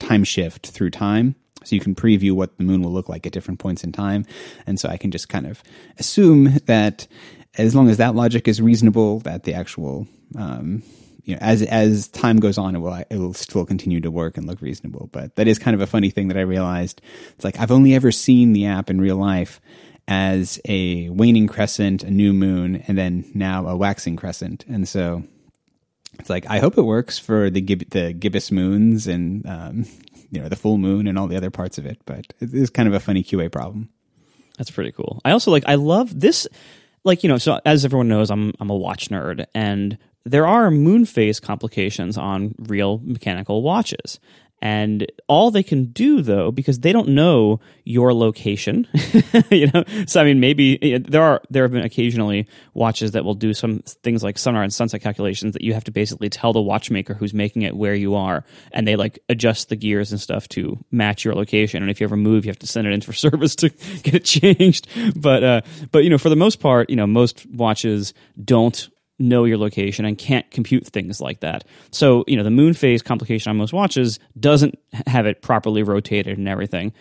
time 0.01 0.25
shift 0.25 0.67
through 0.71 0.91
time 0.91 1.37
so 1.67 1.75
you 1.75 1.81
can 1.81 1.95
preview 1.95 2.33
what 2.33 2.57
the 2.59 2.65
moon 2.65 2.83
will 2.83 2.93
look 2.93 3.09
like 3.09 3.27
at 3.27 3.33
different 3.33 3.61
points 3.61 3.83
in 3.83 3.93
time. 3.93 4.25
And 4.67 4.79
so 4.79 4.89
I 4.89 4.97
can 4.97 5.11
just 5.11 5.29
kind 5.29 5.47
of 5.47 5.63
assume 5.99 6.59
that 6.67 7.07
as 7.59 7.75
long 7.75 7.89
as 7.89 7.97
that 7.99 8.15
logic 8.15 8.49
is 8.49 8.61
reasonable, 8.61 9.21
that 9.21 9.45
the 9.45 9.55
actual, 9.55 10.07
um, 10.37 10.83
you 11.25 11.35
know, 11.35 11.39
as 11.41 11.63
as 11.63 12.09
time 12.09 12.39
goes 12.39 12.59
on, 12.59 12.75
it 12.77 12.79
will 12.79 12.95
it 12.95 13.17
will 13.17 13.35
still 13.35 13.67
continue 13.67 14.01
to 14.01 14.11
work 14.11 14.37
and 14.37 14.47
look 14.47 14.63
reasonable. 14.63 15.09
But 15.13 15.37
that 15.37 15.49
is 15.49 15.59
kind 15.59 15.75
of 15.75 15.81
a 15.81 15.87
funny 15.87 16.11
thing 16.11 16.29
that 16.29 16.37
I 16.37 16.43
realized. 16.43 17.01
It's 17.31 17.45
like 17.45 17.59
I've 17.59 17.73
only 17.73 17.95
ever 17.95 18.13
seen 18.13 18.53
the 18.53 18.67
app 18.67 18.91
in 18.91 19.01
real 19.01 19.17
life 19.17 19.61
as 20.09 20.61
a 20.67 21.09
waning 21.11 21.49
crescent, 21.49 22.05
a 22.05 22.11
new 22.11 22.33
moon, 22.33 22.85
and 22.87 22.97
then 22.97 23.29
now 23.35 23.67
a 23.67 23.77
waxing 23.77 24.17
crescent. 24.17 24.65
And 24.69 24.89
so 24.89 25.25
it's 26.19 26.31
like 26.31 26.47
I 26.49 26.59
hope 26.61 26.79
it 26.79 26.83
works 26.83 27.19
for 27.19 27.51
the 27.51 27.61
Gib- 27.61 27.91
the 27.91 28.13
gibbous 28.13 28.53
moons 28.53 29.07
and 29.07 29.47
um, 29.47 29.85
you 30.31 30.41
know 30.41 30.49
the 30.49 30.57
full 30.57 30.79
moon 30.79 31.07
and 31.07 31.19
all 31.19 31.27
the 31.27 31.37
other 31.37 31.51
parts 31.51 31.79
of 31.79 31.87
it. 31.87 32.01
But 32.07 32.33
it 32.41 32.55
is 32.55 32.71
kind 32.71 32.89
of 32.89 32.95
a 32.95 33.01
funny 33.01 33.23
QA 33.23 33.51
problem. 33.51 33.89
That's 34.59 34.71
pretty 34.71 34.93
cool. 34.93 35.21
I 35.25 35.33
also 35.33 35.51
like 35.51 35.65
I 35.67 35.75
love 35.75 36.19
this 36.19 36.47
like 37.07 37.23
you 37.23 37.29
know 37.29 37.39
so 37.39 37.61
as 37.65 37.85
everyone 37.85 38.09
knows 38.09 38.31
I'm 38.31 38.53
I'm 38.61 38.69
a 38.69 38.77
watch 38.77 39.09
nerd 39.09 39.47
and 39.55 39.97
there 40.25 40.47
are 40.47 40.73
moon 40.73 41.07
phase 41.07 41.39
complications 41.39 42.19
on 42.19 42.55
real 42.59 43.01
mechanical 43.05 43.63
watches. 43.63 44.19
And 44.67 45.07
all 45.29 45.53
they 45.53 45.63
can 45.63 45.93
do 45.93 46.23
though, 46.23 46.51
because 46.51 46.81
they 46.81 46.91
don't 46.91 47.11
know 47.11 47.61
your 47.85 48.13
location, 48.13 48.89
you 49.51 49.71
know. 49.73 49.85
So 50.09 50.21
I 50.21 50.25
mean, 50.25 50.41
maybe 50.41 50.99
there 50.99 51.23
are 51.23 51.41
there 51.51 51.63
have 51.63 51.71
been 51.71 51.85
occasionally 51.85 52.49
watches 52.75 53.13
that 53.13 53.25
will 53.25 53.35
do 53.35 53.55
some 53.55 53.79
things 54.03 54.25
like 54.25 54.39
sunrise 54.39 54.65
and 54.65 54.73
sunset 54.73 55.03
calculations 55.03 55.53
that 55.53 55.63
you 55.63 55.73
have 55.73 55.85
to 55.85 55.93
basically 55.93 56.29
tell 56.29 56.53
the 56.53 56.61
watchmaker 56.61 57.15
who's 57.15 57.33
making 57.33 57.63
it 57.63 57.77
where 57.77 57.95
you 57.95 58.17
are, 58.17 58.45
and 58.73 58.89
they 58.89 58.97
like 58.97 59.21
adjust 59.29 59.69
the 59.69 59.77
gears 59.77 60.11
and 60.11 60.21
stuff 60.21 60.49
to 60.49 60.85
match 60.91 61.25
your 61.25 61.37
location. 61.37 61.81
And 61.81 61.89
if 61.89 62.01
you 62.01 62.05
ever 62.05 62.17
move, 62.17 62.45
you 62.45 62.51
have 62.51 62.59
to 62.59 62.67
send 62.67 62.89
it 62.89 62.93
in 62.93 63.03
for 63.03 63.13
service 63.27 63.55
to 63.57 63.69
get 64.03 64.15
it 64.15 64.25
changed. 64.25 64.89
But 65.15 65.45
uh, 65.45 65.61
but 65.93 66.03
you 66.03 66.11
know, 66.11 66.19
for 66.19 66.29
the 66.29 66.35
most 66.35 66.59
part, 66.59 66.91
you 66.91 66.97
know, 66.97 67.07
most 67.07 67.47
watches 67.47 68.15
don't 68.45 68.89
know 69.19 69.45
your 69.45 69.59
location 69.59 70.05
and 70.05 70.19
can't 70.19 70.51
compute 70.51 70.87
things 70.87 71.21
like 71.21 71.41
that. 71.41 71.65
So, 71.91 72.25
you 72.27 72.37
know, 72.37 72.43
the 72.43 72.51
moon 72.51 72.75
phase 72.75 73.03
complication 73.03 73.51
on 73.51 73.57
most 73.57 73.73
watches 73.73 74.19
doesn't 74.39 74.79
have 75.07 75.27
it 75.27 75.43
properly 75.43 75.83
rotated 75.83 76.39
and 76.39 76.49
everything. 76.49 76.93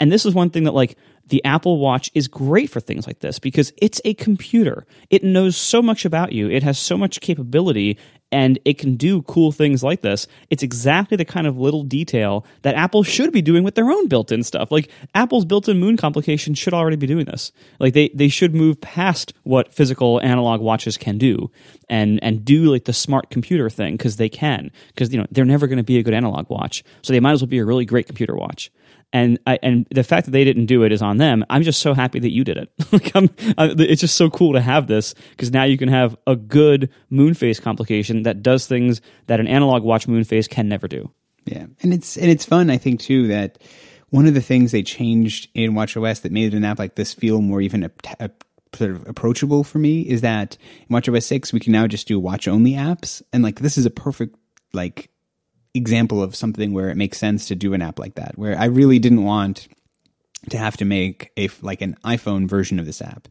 And 0.00 0.10
this 0.10 0.24
is 0.24 0.34
one 0.34 0.50
thing 0.50 0.64
that 0.64 0.74
like 0.74 0.96
the 1.26 1.44
Apple 1.44 1.78
Watch 1.78 2.10
is 2.14 2.26
great 2.26 2.70
for 2.70 2.80
things 2.80 3.06
like 3.06 3.20
this 3.20 3.38
because 3.38 3.72
it's 3.76 4.00
a 4.04 4.14
computer. 4.14 4.86
It 5.10 5.22
knows 5.22 5.56
so 5.56 5.80
much 5.82 6.04
about 6.04 6.32
you. 6.32 6.50
It 6.50 6.62
has 6.62 6.78
so 6.78 6.96
much 6.96 7.20
capability 7.20 7.98
and 8.32 8.58
it 8.64 8.78
can 8.78 8.96
do 8.96 9.22
cool 9.22 9.52
things 9.52 9.82
like 9.82 10.02
this. 10.02 10.26
It's 10.50 10.62
exactly 10.62 11.16
the 11.16 11.24
kind 11.24 11.46
of 11.46 11.58
little 11.58 11.82
detail 11.82 12.44
that 12.62 12.74
Apple 12.74 13.02
should 13.02 13.32
be 13.32 13.42
doing 13.42 13.64
with 13.64 13.74
their 13.74 13.90
own 13.90 14.08
built-in 14.08 14.42
stuff. 14.42 14.70
Like 14.70 14.90
Apple's 15.14 15.44
built-in 15.44 15.78
moon 15.78 15.96
complication 15.96 16.54
should 16.54 16.74
already 16.74 16.96
be 16.96 17.06
doing 17.06 17.24
this. 17.24 17.52
Like 17.78 17.94
they 17.94 18.08
they 18.10 18.28
should 18.28 18.54
move 18.54 18.80
past 18.80 19.34
what 19.42 19.72
physical 19.72 20.20
analog 20.20 20.60
watches 20.60 20.96
can 20.96 21.18
do 21.18 21.50
and 21.88 22.22
and 22.22 22.44
do 22.44 22.64
like 22.64 22.84
the 22.84 22.92
smart 22.92 23.30
computer 23.30 23.68
thing 23.68 23.96
because 23.96 24.16
they 24.16 24.28
can 24.28 24.70
because 24.88 25.12
you 25.12 25.18
know 25.18 25.26
they're 25.30 25.44
never 25.44 25.66
going 25.66 25.78
to 25.78 25.82
be 25.82 25.98
a 25.98 26.02
good 26.02 26.14
analog 26.14 26.48
watch. 26.50 26.84
So 27.02 27.12
they 27.12 27.20
might 27.20 27.32
as 27.32 27.42
well 27.42 27.48
be 27.48 27.58
a 27.58 27.64
really 27.64 27.84
great 27.84 28.06
computer 28.06 28.34
watch 28.34 28.70
and 29.12 29.38
I, 29.46 29.58
and 29.62 29.86
the 29.90 30.04
fact 30.04 30.26
that 30.26 30.30
they 30.30 30.44
didn't 30.44 30.66
do 30.66 30.84
it 30.84 30.92
is 30.92 31.02
on 31.02 31.16
them. 31.16 31.44
I'm 31.50 31.62
just 31.62 31.80
so 31.80 31.94
happy 31.94 32.20
that 32.20 32.30
you 32.30 32.44
did 32.44 32.56
it. 32.56 32.72
like 32.92 33.14
I'm, 33.14 33.28
I, 33.58 33.74
it's 33.78 34.00
just 34.00 34.16
so 34.16 34.30
cool 34.30 34.52
to 34.52 34.60
have 34.60 34.86
this 34.86 35.14
because 35.30 35.50
now 35.50 35.64
you 35.64 35.76
can 35.76 35.88
have 35.88 36.16
a 36.26 36.36
good 36.36 36.90
moon 37.08 37.34
phase 37.34 37.58
complication 37.58 38.22
that 38.22 38.42
does 38.42 38.66
things 38.66 39.00
that 39.26 39.40
an 39.40 39.48
analog 39.48 39.82
watch 39.82 40.06
moon 40.06 40.24
phase 40.24 40.46
can 40.46 40.68
never 40.68 40.86
do. 40.86 41.10
Yeah, 41.44 41.66
and 41.82 41.92
it's 41.92 42.16
and 42.16 42.30
it's 42.30 42.44
fun. 42.44 42.70
I 42.70 42.76
think 42.76 43.00
too 43.00 43.28
that 43.28 43.58
one 44.10 44.26
of 44.26 44.34
the 44.34 44.42
things 44.42 44.72
they 44.72 44.82
changed 44.82 45.48
in 45.54 45.72
WatchOS 45.72 46.22
that 46.22 46.32
made 46.32 46.54
an 46.54 46.64
app 46.64 46.78
like 46.78 46.96
this 46.96 47.14
feel 47.14 47.40
more 47.40 47.60
even 47.60 47.84
a, 47.84 47.90
a, 48.18 48.30
sort 48.74 48.90
of 48.90 49.08
approachable 49.08 49.64
for 49.64 49.78
me 49.78 50.02
is 50.02 50.20
that 50.20 50.56
in 50.88 50.94
WatchOS 50.94 51.24
six 51.24 51.52
we 51.52 51.60
can 51.60 51.72
now 51.72 51.86
just 51.86 52.06
do 52.06 52.20
watch 52.20 52.46
only 52.46 52.72
apps, 52.72 53.22
and 53.32 53.42
like 53.42 53.60
this 53.60 53.76
is 53.78 53.86
a 53.86 53.90
perfect 53.90 54.36
like 54.72 55.10
example 55.74 56.22
of 56.22 56.34
something 56.34 56.72
where 56.72 56.90
it 56.90 56.96
makes 56.96 57.18
sense 57.18 57.48
to 57.48 57.54
do 57.54 57.74
an 57.74 57.82
app 57.82 57.98
like 57.98 58.14
that, 58.14 58.36
where 58.36 58.58
I 58.58 58.66
really 58.66 58.98
didn't 58.98 59.24
want 59.24 59.68
to 60.48 60.58
have 60.58 60.76
to 60.78 60.84
make 60.84 61.30
a 61.36 61.48
like 61.62 61.82
an 61.82 61.96
iPhone 62.04 62.48
version 62.48 62.78
of 62.78 62.86
this 62.86 63.02
app 63.02 63.28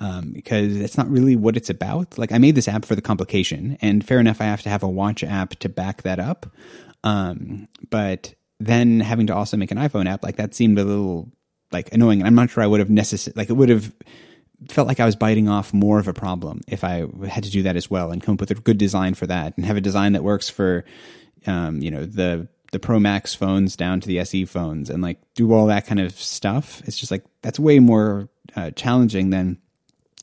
um, 0.00 0.32
because 0.32 0.76
it's 0.80 0.96
not 0.96 1.08
really 1.10 1.36
what 1.36 1.56
it's 1.56 1.70
about. 1.70 2.18
Like 2.18 2.32
I 2.32 2.38
made 2.38 2.54
this 2.54 2.68
app 2.68 2.84
for 2.84 2.94
the 2.94 3.02
complication, 3.02 3.76
and 3.80 4.06
fair 4.06 4.20
enough, 4.20 4.40
I 4.40 4.44
have 4.44 4.62
to 4.62 4.68
have 4.68 4.82
a 4.82 4.88
watch 4.88 5.22
app 5.24 5.50
to 5.56 5.68
back 5.68 6.02
that 6.02 6.18
up. 6.18 6.46
Um, 7.04 7.68
but 7.90 8.34
then 8.58 9.00
having 9.00 9.26
to 9.26 9.34
also 9.34 9.56
make 9.56 9.70
an 9.70 9.78
iPhone 9.78 10.08
app 10.08 10.24
like 10.24 10.36
that 10.36 10.54
seemed 10.54 10.78
a 10.78 10.84
little 10.84 11.30
like 11.72 11.92
annoying, 11.92 12.20
and 12.20 12.26
I'm 12.26 12.34
not 12.34 12.50
sure 12.50 12.62
I 12.62 12.66
would 12.66 12.80
have 12.80 12.90
necessarily 12.90 13.38
like 13.38 13.50
it 13.50 13.54
would 13.54 13.68
have 13.68 13.92
felt 14.70 14.88
like 14.88 15.00
I 15.00 15.04
was 15.04 15.16
biting 15.16 15.48
off 15.48 15.74
more 15.74 15.98
of 15.98 16.08
a 16.08 16.14
problem 16.14 16.62
if 16.66 16.82
I 16.82 17.06
had 17.28 17.44
to 17.44 17.50
do 17.50 17.62
that 17.64 17.76
as 17.76 17.90
well 17.90 18.10
and 18.10 18.22
come 18.22 18.34
up 18.34 18.40
with 18.40 18.50
a 18.50 18.54
good 18.54 18.78
design 18.78 19.14
for 19.14 19.26
that 19.26 19.54
and 19.56 19.66
have 19.66 19.76
a 19.76 19.82
design 19.82 20.14
that 20.14 20.24
works 20.24 20.48
for 20.48 20.84
um, 21.46 21.80
you 21.80 21.90
know, 21.90 22.04
the 22.04 22.48
the 22.72 22.78
Pro 22.78 22.98
Max 22.98 23.34
phones 23.34 23.76
down 23.76 24.00
to 24.00 24.08
the 24.08 24.18
SE 24.20 24.44
phones 24.44 24.90
and 24.90 25.02
like 25.02 25.18
do 25.34 25.52
all 25.52 25.66
that 25.66 25.86
kind 25.86 26.00
of 26.00 26.12
stuff. 26.12 26.82
It's 26.84 26.98
just 26.98 27.10
like 27.10 27.24
that's 27.42 27.58
way 27.58 27.78
more 27.78 28.28
uh, 28.54 28.70
challenging 28.72 29.30
than 29.30 29.58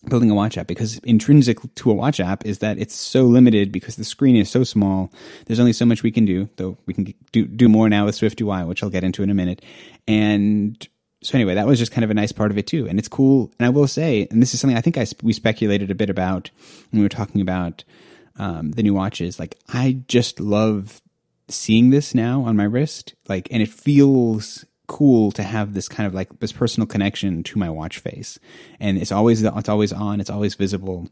building 0.10 0.30
a 0.30 0.36
watch 0.36 0.58
app 0.58 0.68
because 0.68 0.98
intrinsic 1.00 1.60
to 1.76 1.90
a 1.90 1.94
watch 1.94 2.20
app 2.20 2.46
is 2.46 2.60
that 2.60 2.78
it's 2.78 2.94
so 2.94 3.24
limited 3.24 3.72
because 3.72 3.96
the 3.96 4.04
screen 4.04 4.36
is 4.36 4.50
so 4.50 4.64
small. 4.64 5.12
There's 5.46 5.60
only 5.60 5.74
so 5.74 5.86
much 5.86 6.04
we 6.04 6.12
can 6.12 6.26
do, 6.26 6.50
though 6.58 6.78
we 6.86 6.94
can 6.94 7.14
do 7.32 7.46
do 7.46 7.70
more 7.70 7.90
now 7.90 8.06
with 8.06 8.16
Swift 8.16 8.42
UI, 8.42 8.64
which 8.66 8.84
I'll 8.84 8.90
get 8.90 9.04
into 9.04 9.24
in 9.24 9.30
a 9.30 9.34
minute. 9.34 9.64
And 10.08 10.88
so 11.24 11.38
anyway, 11.38 11.56
that 11.56 11.68
was 11.68 11.80
just 11.80 11.94
kind 11.94 12.04
of 12.04 12.12
a 12.12 12.14
nice 12.14 12.34
part 12.34 12.52
of 12.52 12.58
it 12.58 12.68
too, 12.68 12.88
and 12.88 13.00
it's 13.00 13.08
cool. 13.08 13.52
And 13.58 13.66
I 13.66 13.70
will 13.70 13.88
say, 13.88 14.28
and 14.30 14.42
this 14.42 14.54
is 14.54 14.60
something 14.60 14.78
I 14.78 14.82
think 14.82 14.98
I 14.98 15.08
we 15.22 15.32
speculated 15.32 15.90
a 15.90 15.96
bit 15.96 16.10
about 16.10 16.50
when 16.92 17.00
we 17.00 17.06
were 17.06 17.10
talking 17.10 17.40
about 17.40 17.84
um, 18.38 18.72
the 18.72 18.84
new 18.84 18.94
watches. 18.94 19.40
Like, 19.40 19.58
I 19.70 20.04
just 20.08 20.40
love 20.40 21.02
seeing 21.48 21.90
this 21.90 22.16
now 22.16 22.44
on 22.44 22.56
my 22.56 22.64
wrist, 22.64 23.14
like, 23.28 23.48
and 23.52 23.62
it 23.62 23.70
feels 23.70 24.66
cool 24.88 25.32
to 25.32 25.44
have 25.44 25.74
this 25.74 25.88
kind 25.88 26.06
of 26.06 26.14
like 26.14 26.40
this 26.40 26.52
personal 26.52 26.86
connection 26.88 27.44
to 27.44 27.58
my 27.58 27.70
watch 27.70 28.00
face, 28.00 28.40
and 28.80 28.98
it's 28.98 29.12
always 29.12 29.42
it's 29.44 29.70
always 29.70 29.94
on, 29.94 30.20
it's 30.20 30.30
always 30.30 30.56
visible, 30.56 31.10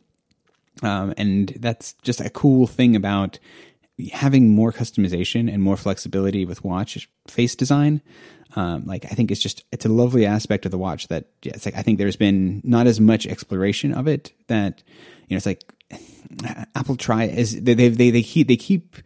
um, 0.83 1.13
and 1.17 1.49
that's 1.59 1.93
just 2.01 2.21
a 2.21 2.29
cool 2.29 2.67
thing 2.67 2.95
about 2.95 3.39
having 4.11 4.49
more 4.49 4.71
customization 4.71 5.51
and 5.51 5.61
more 5.61 5.77
flexibility 5.77 6.45
with 6.45 6.63
watch 6.63 7.09
face 7.27 7.55
design. 7.55 8.01
Um, 8.55 8.85
like 8.85 9.05
I 9.05 9.09
think 9.09 9.31
it's 9.31 9.41
just 9.41 9.63
it's 9.71 9.85
a 9.85 9.89
lovely 9.89 10.25
aspect 10.25 10.65
of 10.65 10.71
the 10.71 10.77
watch 10.77 11.07
that 11.07 11.25
yeah, 11.43 11.53
it's 11.55 11.65
like 11.65 11.75
I 11.75 11.81
think 11.81 11.97
there's 11.97 12.17
been 12.17 12.61
not 12.63 12.87
as 12.87 12.99
much 12.99 13.25
exploration 13.25 13.93
of 13.93 14.07
it 14.07 14.33
that 14.47 14.83
you 15.27 15.35
know 15.35 15.37
it's 15.37 15.45
like 15.45 15.63
Apple 16.75 16.97
try 16.97 17.25
is 17.25 17.61
they 17.61 17.73
they 17.73 17.89
they, 17.89 18.09
they 18.09 18.23
keep 18.23 18.47
they 18.47 18.57
keep 18.57 18.97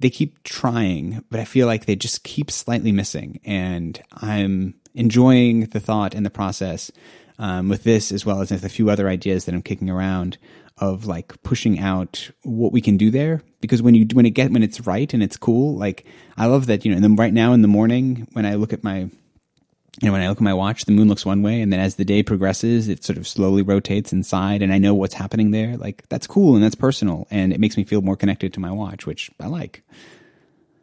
they 0.00 0.10
keep 0.10 0.42
trying, 0.44 1.24
but 1.30 1.40
I 1.40 1.44
feel 1.44 1.66
like 1.66 1.86
they 1.86 1.96
just 1.96 2.24
keep 2.24 2.50
slightly 2.50 2.92
missing, 2.92 3.40
and 3.44 4.00
I'm 4.12 4.74
enjoying 4.94 5.66
the 5.66 5.80
thought 5.80 6.14
and 6.14 6.24
the 6.24 6.30
process 6.30 6.90
um, 7.38 7.68
with 7.68 7.84
this 7.84 8.10
as 8.10 8.26
well 8.26 8.40
as 8.40 8.50
with 8.50 8.64
a 8.64 8.68
few 8.68 8.90
other 8.90 9.08
ideas 9.08 9.44
that 9.44 9.54
I'm 9.54 9.62
kicking 9.62 9.90
around 9.90 10.38
of 10.78 11.06
like 11.06 11.40
pushing 11.42 11.78
out 11.78 12.30
what 12.42 12.72
we 12.72 12.80
can 12.80 12.96
do 12.96 13.10
there. 13.10 13.42
Because 13.60 13.82
when 13.82 13.94
you 13.94 14.06
when 14.12 14.26
it 14.26 14.30
get 14.30 14.52
when 14.52 14.62
it's 14.62 14.86
right 14.86 15.12
and 15.12 15.20
it's 15.20 15.36
cool 15.36 15.76
like 15.76 16.04
i 16.36 16.46
love 16.46 16.66
that 16.66 16.84
you 16.84 16.92
know 16.92 16.94
and 16.94 17.02
then 17.02 17.16
right 17.16 17.34
now 17.34 17.52
in 17.52 17.62
the 17.62 17.66
morning 17.66 18.28
when 18.32 18.46
i 18.46 18.54
look 18.54 18.72
at 18.72 18.84
my 18.84 19.10
know 20.06 20.12
when 20.12 20.20
i 20.20 20.28
look 20.28 20.38
at 20.38 20.42
my 20.42 20.54
watch 20.54 20.84
the 20.84 20.92
moon 20.92 21.08
looks 21.08 21.26
one 21.26 21.42
way 21.42 21.60
and 21.60 21.72
then 21.72 21.80
as 21.80 21.96
the 21.96 22.04
day 22.04 22.22
progresses 22.22 22.88
it 22.88 23.04
sort 23.04 23.16
of 23.16 23.26
slowly 23.26 23.62
rotates 23.62 24.12
inside 24.12 24.62
and 24.62 24.72
i 24.72 24.78
know 24.78 24.94
what's 24.94 25.14
happening 25.14 25.50
there 25.50 25.76
like 25.76 26.06
that's 26.08 26.26
cool 26.26 26.54
and 26.54 26.62
that's 26.62 26.74
personal 26.74 27.26
and 27.30 27.52
it 27.52 27.60
makes 27.60 27.76
me 27.76 27.84
feel 27.84 28.02
more 28.02 28.16
connected 28.16 28.52
to 28.52 28.60
my 28.60 28.70
watch 28.70 29.06
which 29.06 29.30
i 29.40 29.46
like 29.46 29.82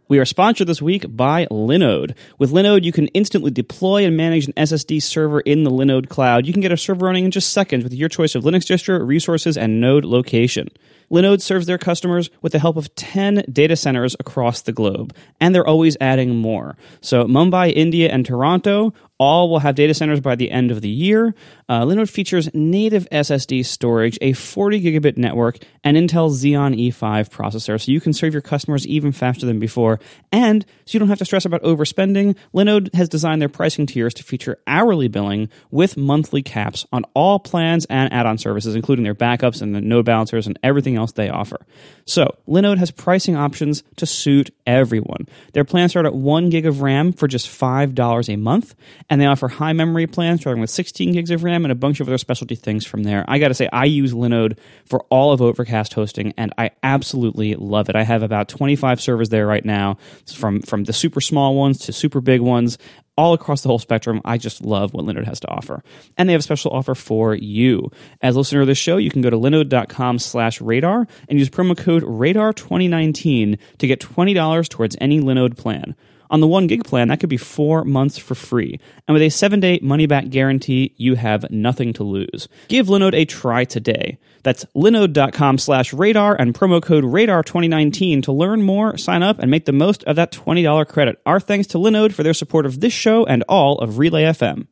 we 0.08 0.20
are 0.20 0.26
sponsored 0.26 0.68
this 0.68 0.84
week 0.84 1.04
by 1.10 1.48
Linode. 1.48 2.16
With 2.38 2.52
Linode, 2.52 2.84
you 2.84 2.92
can 2.92 3.08
instantly 3.08 3.50
deploy 3.50 4.06
and 4.06 4.16
manage 4.16 4.46
an 4.46 4.54
SSD 4.54 5.02
server 5.02 5.40
in 5.40 5.64
the 5.64 5.72
Linode 5.72 6.10
cloud. 6.10 6.46
You 6.46 6.54
can 6.54 6.62
get 6.62 6.72
a 6.72 6.78
server 6.78 7.08
running 7.08 7.26
in 7.26 7.32
just 7.32 7.52
seconds 7.52 7.84
with 7.84 7.92
your 7.92 8.08
choice 8.08 8.36
of 8.36 8.44
Linux 8.44 8.68
distro, 8.72 9.04
resources, 9.06 9.58
and 9.58 9.82
node 9.82 10.06
location. 10.06 10.68
Linode 11.12 11.42
serves 11.42 11.66
their 11.66 11.78
customers 11.78 12.30
with 12.42 12.52
the 12.52 12.60
help 12.60 12.78
of 12.78 12.94
10 12.96 13.46
data 13.52 13.76
centers 13.76 14.16
across 14.20 14.62
the 14.62 14.72
globe, 14.72 15.16
and 15.40 15.54
they're 15.54 15.68
always 15.68 15.98
adding 16.02 16.36
more. 16.36 16.78
So, 17.02 17.26
Mumbai, 17.26 17.74
India, 17.74 18.10
and 18.10 18.26
Toronto 18.26 18.94
all 19.18 19.50
will 19.50 19.60
have 19.60 19.76
data 19.76 19.94
centers 19.94 20.20
by 20.20 20.36
the 20.36 20.52
end 20.52 20.72
of 20.72 20.82
the 20.82 20.90
year. 20.90 21.34
Uh, 21.70 21.82
Linode 21.82 22.10
features 22.10 22.50
native 22.54 23.08
SSD 23.12 23.66
storage, 23.66 24.18
a 24.22 24.34
40 24.34 24.82
gigabit 24.82 25.18
network, 25.18 25.58
and 25.84 25.96
Intel 25.96 26.30
Xeon 26.30 26.76
E5 26.78 27.30
processor, 27.30 27.82
so 27.82 27.92
you 27.92 28.02
can 28.02 28.14
serve 28.14 28.34
your 28.34 28.42
customers 28.42 28.86
even 28.86 29.12
faster 29.12 29.46
than 29.46 29.60
before. 29.60 30.00
And 30.32 30.66
so 30.86 30.96
you 30.96 31.00
don't 31.00 31.10
have 31.10 31.20
to 31.20 31.26
stress 31.26 31.46
about 31.46 31.64
overspending. 31.64 32.36
Linode 32.54 32.94
has 32.94 33.08
designed 33.08 33.42
their 33.42 33.50
pricing 33.50 33.86
tiers 33.86 34.14
to 34.16 34.24
feature 34.24 34.58
hourly 34.68 35.08
billing 35.08 35.50
with 35.72 35.98
monthly 35.98 36.44
caps 36.44 36.86
on 36.92 37.06
all 37.14 37.40
plans 37.40 37.86
and 37.86 38.12
add 38.12 38.26
on 38.26 38.38
services, 38.38 38.76
including 38.76 39.04
their 39.04 39.16
backups 39.16 39.62
and 39.62 39.74
the 39.74 39.82
node 39.82 40.06
balancers 40.06 40.46
and 40.46 40.60
everything 40.62 40.95
else 40.96 41.12
they 41.12 41.30
offer. 41.30 41.58
So, 42.06 42.36
Linode 42.48 42.78
has 42.78 42.92
pricing 42.92 43.36
options 43.36 43.84
to 43.98 44.06
suit 44.06 44.52
everyone. 44.68 45.28
Their 45.54 45.66
plans 45.66 45.92
start 45.92 46.06
at 46.06 46.14
1 46.14 46.50
gig 46.50 46.66
of 46.66 46.82
RAM 46.82 47.14
for 47.14 47.28
just 47.28 47.48
$5 47.48 48.34
a 48.34 48.36
month 48.38 48.76
and 49.10 49.20
they 49.20 49.26
offer 49.26 49.48
high 49.48 49.74
memory 49.74 50.08
plans 50.08 50.42
starting 50.42 50.62
with 50.62 50.70
16 50.70 51.14
gigs 51.14 51.32
of 51.32 51.44
RAM 51.44 51.66
and 51.66 51.72
a 51.72 51.76
bunch 51.76 52.00
of 52.00 52.08
other 52.08 52.18
specialty 52.18 52.56
things 52.56 52.86
from 52.86 53.04
there. 53.04 53.26
I 53.28 53.40
got 53.40 53.50
to 53.50 53.54
say, 53.54 53.70
I 53.72 53.86
use 53.86 54.14
Linode 54.14 54.58
for 54.86 55.06
all 55.10 55.32
of 55.32 55.42
Overcast 55.42 55.94
hosting, 55.94 56.34
and 56.38 56.54
I 56.58 56.72
absolutely 56.84 57.56
love 57.56 57.90
it. 57.90 57.96
I 57.96 58.04
have 58.04 58.24
about 58.24 58.48
25 58.50 59.02
servers 59.02 59.30
there 59.30 59.48
right 59.48 59.66
now, 59.66 59.98
from 60.34 60.62
from 60.62 60.84
the 60.84 60.94
super 60.94 61.22
small 61.22 61.56
ones 61.56 61.80
to 61.80 61.94
super 61.94 62.22
big 62.22 62.42
ones, 62.42 62.78
all 63.18 63.34
across 63.34 63.62
the 63.62 63.70
whole 63.70 63.80
spectrum. 63.80 64.22
I 64.26 64.38
just 64.38 64.62
love 64.62 64.94
what 64.94 65.06
Linode 65.06 65.26
has 65.26 65.40
to 65.42 65.48
offer. 65.48 65.84
And 66.18 66.28
they 66.28 66.34
have 66.34 66.40
a 66.40 66.44
special 66.44 66.72
offer 66.72 66.96
for 66.96 67.36
you. 67.36 67.92
As 68.22 68.36
a 68.36 68.40
listener 68.40 68.62
of 68.62 68.68
this 68.68 68.78
show, 68.78 68.98
you 68.98 69.10
can 69.10 69.22
go 69.22 69.30
to 69.30 69.38
linode.com 69.38 70.20
slash 70.20 70.62
radar 70.62 71.08
and 71.30 71.40
use 71.40 71.50
promo 71.50 71.78
code 71.78 72.04
radar2019 72.04 73.58
to 73.78 73.88
get 73.88 74.00
$20 74.00 74.70
towards 74.70 74.98
any 75.00 75.20
Linode 75.22 75.58
plan. 75.58 75.96
On 76.30 76.40
the 76.40 76.48
one 76.48 76.68
gig 76.68 76.84
plan, 76.84 77.08
that 77.10 77.20
could 77.20 77.30
be 77.30 77.38
four 77.38 77.84
months 77.84 78.18
for 78.18 78.36
free. 78.36 78.80
And 79.08 79.14
with 79.14 79.22
a 79.22 79.30
seven 79.30 79.60
day 79.60 79.80
money 79.82 80.06
back 80.06 80.30
guarantee, 80.30 80.94
you 80.98 81.16
have 81.16 81.50
nothing 81.52 81.94
to 81.94 82.04
lose. 82.04 82.48
Give 82.68 82.88
Linode 82.88 83.16
a 83.16 83.26
try 83.26 83.64
today. 83.66 84.18
That's 84.44 84.66
linode.com 84.76 85.58
slash 85.58 85.92
radar 85.92 86.36
and 86.36 86.54
promo 86.54 86.82
code 86.82 87.04
radar2019 87.04 88.24
to 88.24 88.32
learn 88.32 88.62
more, 88.62 88.98
sign 88.98 89.24
up, 89.24 89.40
and 89.40 89.50
make 89.50 89.66
the 89.66 89.72
most 89.72 90.04
of 90.04 90.16
that 90.18 90.32
$20 90.32 90.88
credit. 90.88 91.20
Our 91.26 91.40
thanks 91.40 91.68
to 91.70 91.80
Linode 91.80 92.14
for 92.14 92.24
their 92.24 92.34
support 92.34 92.66
of 92.66 92.80
this 92.80 92.94
show 92.94 93.26
and 93.26 93.44
all 93.50 93.80
of 93.80 93.98
Relay 93.98 94.24
FM. 94.24 94.68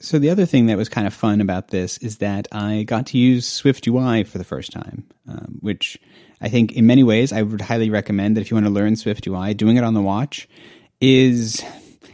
So 0.00 0.20
the 0.20 0.30
other 0.30 0.46
thing 0.46 0.66
that 0.66 0.76
was 0.76 0.88
kind 0.88 1.08
of 1.08 1.14
fun 1.14 1.40
about 1.40 1.68
this 1.68 1.98
is 1.98 2.18
that 2.18 2.46
I 2.52 2.84
got 2.84 3.06
to 3.08 3.18
use 3.18 3.48
Swift 3.48 3.86
UI 3.88 4.22
for 4.22 4.38
the 4.38 4.44
first 4.44 4.70
time, 4.70 5.08
um, 5.26 5.58
which 5.60 5.98
I 6.40 6.48
think 6.48 6.72
in 6.72 6.86
many 6.86 7.02
ways 7.02 7.32
I 7.32 7.42
would 7.42 7.60
highly 7.60 7.90
recommend 7.90 8.36
that 8.36 8.42
if 8.42 8.50
you 8.50 8.54
want 8.54 8.66
to 8.66 8.72
learn 8.72 8.94
Swift 8.94 9.26
UI, 9.26 9.54
doing 9.54 9.76
it 9.76 9.82
on 9.82 9.94
the 9.94 10.00
watch 10.00 10.48
is 11.00 11.62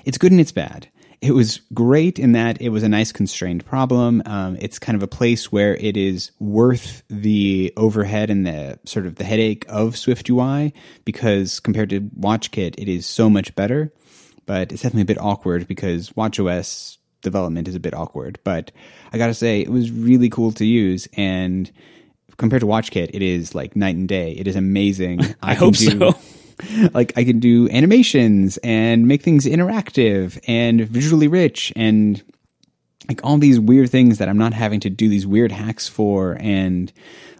it's 0.04 0.18
good 0.18 0.32
and 0.32 0.40
it's 0.40 0.52
bad. 0.52 0.88
It 1.20 1.32
was 1.32 1.62
great 1.72 2.18
in 2.18 2.32
that 2.32 2.60
it 2.60 2.68
was 2.68 2.82
a 2.82 2.88
nice 2.88 3.10
constrained 3.10 3.64
problem. 3.64 4.22
Um, 4.26 4.58
it's 4.60 4.78
kind 4.78 4.94
of 4.94 5.02
a 5.02 5.06
place 5.06 5.50
where 5.50 5.74
it 5.76 5.96
is 5.96 6.30
worth 6.38 7.02
the 7.08 7.72
overhead 7.78 8.28
and 8.28 8.46
the 8.46 8.78
sort 8.84 9.06
of 9.06 9.14
the 9.14 9.24
headache 9.24 9.64
of 9.68 9.96
Swift 9.96 10.28
UI 10.28 10.74
because 11.06 11.60
compared 11.60 11.88
to 11.90 12.00
WatchKit, 12.00 12.74
it 12.76 12.88
is 12.88 13.06
so 13.06 13.30
much 13.30 13.54
better. 13.54 13.90
But 14.44 14.70
it's 14.70 14.82
definitely 14.82 15.02
a 15.02 15.06
bit 15.06 15.20
awkward 15.20 15.66
because 15.66 16.10
WatchOS 16.10 16.98
development 17.22 17.68
is 17.68 17.74
a 17.74 17.80
bit 17.80 17.94
awkward. 17.94 18.38
But 18.44 18.70
I 19.10 19.16
got 19.16 19.28
to 19.28 19.34
say, 19.34 19.62
it 19.62 19.70
was 19.70 19.90
really 19.90 20.28
cool 20.28 20.52
to 20.52 20.66
use 20.66 21.08
and 21.14 21.70
compared 22.36 22.60
to 22.60 22.66
WatchKit, 22.66 23.10
it 23.14 23.22
is 23.22 23.54
like 23.54 23.76
night 23.76 23.96
and 23.96 24.06
day. 24.06 24.32
It 24.32 24.46
is 24.46 24.56
amazing. 24.56 25.22
I, 25.42 25.52
I 25.52 25.54
hope 25.54 25.74
do, 25.74 25.98
so. 25.98 26.18
like 26.94 27.12
I 27.16 27.24
can 27.24 27.40
do 27.40 27.68
animations 27.70 28.58
and 28.58 29.06
make 29.06 29.22
things 29.22 29.46
interactive 29.46 30.38
and 30.46 30.82
visually 30.82 31.28
rich 31.28 31.72
and 31.76 32.22
like 33.08 33.20
all 33.22 33.38
these 33.38 33.60
weird 33.60 33.90
things 33.90 34.18
that 34.18 34.28
I'm 34.28 34.38
not 34.38 34.54
having 34.54 34.80
to 34.80 34.90
do 34.90 35.08
these 35.08 35.26
weird 35.26 35.52
hacks 35.52 35.88
for 35.88 36.36
and 36.40 36.92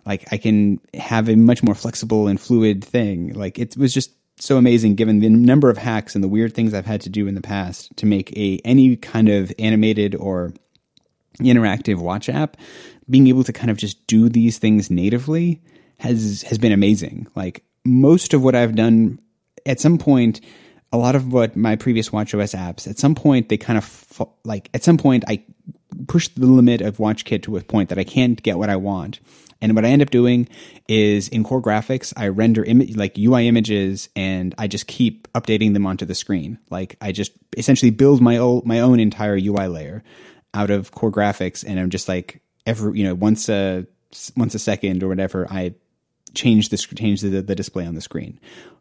like 0.05 0.31
I 0.33 0.37
can 0.37 0.81
have 0.95 1.29
a 1.29 1.37
much 1.37 1.63
more 1.63 1.75
flexible 1.75 2.29
and 2.29 2.41
fluid 2.41 2.85
thing. 2.85 3.33
Like 3.33 3.59
it 3.59 3.77
was 3.77 3.95
just 3.95 4.13
so 4.39 4.57
amazing 4.57 4.95
given 4.95 5.21
the 5.21 5.29
number 5.29 5.71
of 5.71 5.79
hacks 5.79 6.15
and 6.15 6.23
the 6.23 6.29
weird 6.29 6.55
things 6.55 6.75
I've 6.75 6.87
had 6.87 7.01
to 7.03 7.09
do 7.09 7.27
in 7.27 7.35
the 7.35 7.41
past 7.41 7.97
to 7.97 8.07
make 8.07 8.37
a 8.37 8.61
any 8.65 8.97
kind 8.97 9.29
of 9.29 9.53
animated 9.59 10.15
or 10.15 10.53
interactive 11.41 11.99
watch 11.99 12.29
app 12.29 12.57
being 13.09 13.27
able 13.27 13.45
to 13.45 13.53
kind 13.53 13.71
of 13.71 13.77
just 13.77 14.07
do 14.07 14.29
these 14.29 14.59
things 14.59 14.91
natively 14.91 15.63
has 15.99 16.43
has 16.43 16.59
been 16.59 16.73
amazing. 16.73 17.27
Like 17.35 17.65
most 17.85 18.35
of 18.35 18.43
what 18.43 18.55
I've 18.55 18.75
done 18.75 19.19
at 19.67 19.81
some 19.81 19.99
point, 19.99 20.41
a 20.93 20.99
lot 20.99 21.17
of 21.17 21.33
what 21.33 21.57
my 21.57 21.77
previous 21.77 22.11
WatchOS 22.11 22.57
apps, 22.57 22.89
at 22.89 22.99
some 22.99 23.15
point, 23.15 23.49
they 23.49 23.57
kind 23.57 23.79
of 23.79 24.23
like, 24.45 24.71
at 24.75 24.85
some 24.85 24.97
point, 24.97 25.25
I 25.27 25.45
push 26.07 26.29
the 26.29 26.47
limit 26.47 26.81
of 26.81 26.99
WatchKit 26.99 27.43
to 27.45 27.57
a 27.57 27.63
point 27.63 27.89
that 27.89 27.99
I 27.99 28.05
can't 28.05 28.43
get 28.43 28.59
what 28.59 28.71
I 28.71 28.77
want. 28.77 29.21
And 29.61 29.75
what 29.75 29.85
I 29.85 29.89
end 29.89 30.03
up 30.03 30.11
doing 30.11 30.49
is 30.89 31.29
in 31.29 31.43
core 31.43 31.63
graphics, 31.63 32.13
I 32.17 32.29
render 32.29 32.63
Im- 32.65 32.93
like 32.95 33.17
UI 33.17 33.49
images 33.49 34.09
and 34.15 34.55
I 34.59 34.67
just 34.67 34.87
keep 34.87 35.27
updating 35.33 35.73
them 35.73 35.87
onto 35.87 36.05
the 36.05 36.15
screen. 36.15 36.59
Like 36.71 36.97
I 37.01 37.13
just 37.13 37.33
essentially 37.57 37.91
build 37.91 38.21
my 38.21 38.37
own, 38.37 38.63
my 38.65 38.81
own 38.81 39.01
entire 39.01 39.37
UI 39.37 39.69
layer 39.69 40.05
out 40.53 40.71
of 40.71 40.91
core 40.91 41.11
graphics. 41.11 41.65
And 41.67 41.81
I'm 41.81 41.91
just 41.91 42.09
like 42.09 42.43
every, 42.67 42.99
you 42.99 43.05
know, 43.05 43.15
once 43.15 43.49
a, 43.49 43.87
once 44.37 44.55
a 44.55 44.59
second 44.59 45.03
or 45.03 45.09
whatever, 45.09 45.47
I 45.51 45.75
change 46.35 46.69
the 46.69 46.77
change 46.77 47.21
the, 47.21 47.43
the 47.43 47.55
display 47.55 47.87
on 47.87 47.95
the 47.95 48.01
screen, 48.01 48.39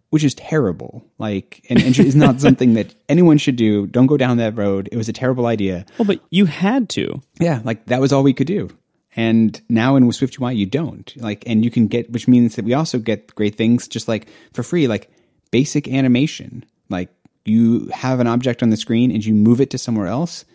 which 0.09 0.23
is 0.23 0.35
terrible. 0.35 1.03
Like, 1.17 1.65
and, 1.69 1.81
and 1.81 1.97
is 1.97 2.15
not 2.15 2.41
something 2.41 2.73
that 2.73 2.93
anyone 3.09 3.37
should 3.37 3.55
do. 3.55 3.87
Don't 3.87 4.07
go 4.07 4.17
down 4.17 4.37
that 4.37 4.57
road. 4.57 4.89
It 4.91 4.97
was 4.97 5.09
a 5.09 5.13
terrible 5.13 5.45
idea. 5.45 5.85
Well, 5.97 6.05
but 6.05 6.21
you 6.29 6.45
had 6.45 6.89
to. 6.89 7.21
Yeah, 7.39 7.61
like 7.63 7.85
that 7.87 8.01
was 8.01 8.13
all 8.13 8.23
we 8.23 8.33
could 8.33 8.47
do. 8.47 8.69
And 9.15 9.61
now 9.69 9.95
in 9.95 10.11
Swift 10.11 10.39
UI, 10.41 10.55
you 10.55 10.65
don't 10.65 11.13
like, 11.17 11.43
and 11.45 11.63
you 11.63 11.69
can 11.69 11.87
get, 11.87 12.11
which 12.11 12.27
means 12.27 12.55
that 12.55 12.65
we 12.65 12.73
also 12.73 12.97
get 12.97 13.33
great 13.35 13.55
things 13.55 13.87
just 13.87 14.07
like 14.07 14.27
for 14.53 14.63
free, 14.63 14.87
like 14.87 15.11
basic 15.51 15.87
animation. 15.87 16.65
Like 16.89 17.09
you 17.45 17.87
have 17.93 18.19
an 18.19 18.27
object 18.27 18.63
on 18.63 18.69
the 18.69 18.77
screen 18.77 19.11
and 19.11 19.23
you 19.23 19.33
move 19.33 19.61
it 19.61 19.69
to 19.71 19.77
somewhere 19.77 20.07
else 20.07 20.45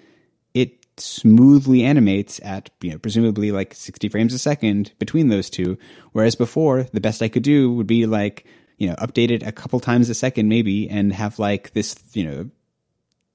smoothly 1.01 1.85
animates 1.85 2.41
at 2.45 2.71
you 2.81 2.91
know 2.91 2.99
presumably 2.99 3.51
like 3.53 3.75
60 3.75 4.09
frames 4.09 4.35
a 4.35 4.39
second 4.39 4.93
between 4.99 5.29
those 5.29 5.51
two 5.51 5.79
whereas 6.13 6.35
before 6.35 6.85
the 6.93 7.01
best 7.01 7.23
i 7.23 7.29
could 7.29 7.43
do 7.43 7.73
would 7.73 7.87
be 7.87 8.07
like 8.07 8.47
you 8.77 8.89
know 8.89 8.95
update 8.97 9.31
it 9.31 9.43
a 9.43 9.53
couple 9.53 9.81
times 9.81 10.09
a 10.09 10.15
second 10.15 10.49
maybe 10.49 10.89
and 10.89 11.13
have 11.13 11.39
like 11.39 11.73
this 11.73 11.97
you 12.13 12.25
know 12.25 12.51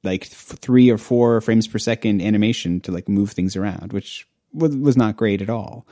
like 0.04 0.26
three 0.26 0.90
or 0.90 0.98
four 0.98 1.42
frames 1.42 1.68
per 1.68 1.80
second 1.80 2.22
animation 2.22 2.82
to 2.82 2.92
like 2.92 3.08
move 3.08 3.32
things 3.32 3.56
around, 3.56 3.94
which 3.94 4.28
was, 4.54 4.98
not 4.98 5.18
great 5.18 5.42
at 5.42 5.50
all. 5.50 5.88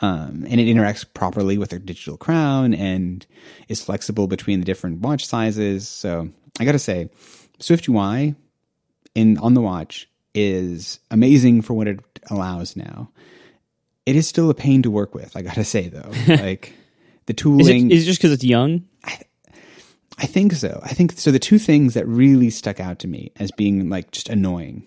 Um, 0.00 0.44
and 0.48 0.60
it 0.60 0.66
interacts 0.66 1.04
properly 1.14 1.56
with 1.58 1.72
a 1.72 1.78
digital 1.78 2.16
crown 2.16 2.74
and 2.74 3.26
is 3.68 3.82
flexible 3.82 4.26
between 4.26 4.60
the 4.60 4.66
different 4.66 5.00
watch 5.00 5.26
sizes. 5.26 5.88
So 5.88 6.28
I 6.60 6.64
got 6.64 6.72
to 6.72 6.78
say, 6.78 7.10
Swift 7.58 7.88
UI 7.88 8.34
in 9.14 9.38
on 9.38 9.54
the 9.54 9.60
watch 9.60 10.08
is 10.38 11.00
amazing 11.10 11.62
for 11.62 11.74
what 11.74 11.88
it 11.88 12.00
allows 12.30 12.76
now. 12.76 13.10
It 14.06 14.16
is 14.16 14.26
still 14.26 14.48
a 14.50 14.54
pain 14.54 14.82
to 14.82 14.90
work 14.90 15.14
with. 15.14 15.36
I 15.36 15.42
got 15.42 15.54
to 15.54 15.64
say 15.64 15.88
though, 15.88 16.10
like 16.28 16.72
the 17.26 17.32
Is 17.32 17.36
tooling. 17.36 17.90
it, 17.90 17.94
is 17.94 18.02
it 18.04 18.06
just 18.06 18.18
because 18.20 18.32
it's 18.32 18.44
young? 18.44 18.84
I 20.20 20.26
think 20.26 20.52
so. 20.54 20.80
I 20.82 20.88
think 20.88 21.12
so. 21.12 21.30
The 21.30 21.38
two 21.38 21.58
things 21.60 21.94
that 21.94 22.06
really 22.08 22.50
stuck 22.50 22.80
out 22.80 22.98
to 23.00 23.08
me 23.08 23.30
as 23.36 23.52
being 23.52 23.88
like 23.88 24.10
just 24.10 24.28
annoying. 24.28 24.82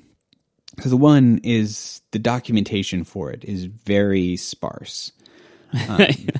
So 0.81 0.89
the 0.89 0.97
one 0.97 1.39
is 1.43 2.01
the 2.11 2.19
documentation 2.19 3.03
for 3.05 3.31
it 3.31 3.43
is 3.45 3.65
very 3.65 4.35
sparse. 4.37 5.11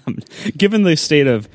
Um, 0.07 0.17
given 0.57 0.83
the 0.83 0.97
state 0.97 1.27
of 1.27 1.47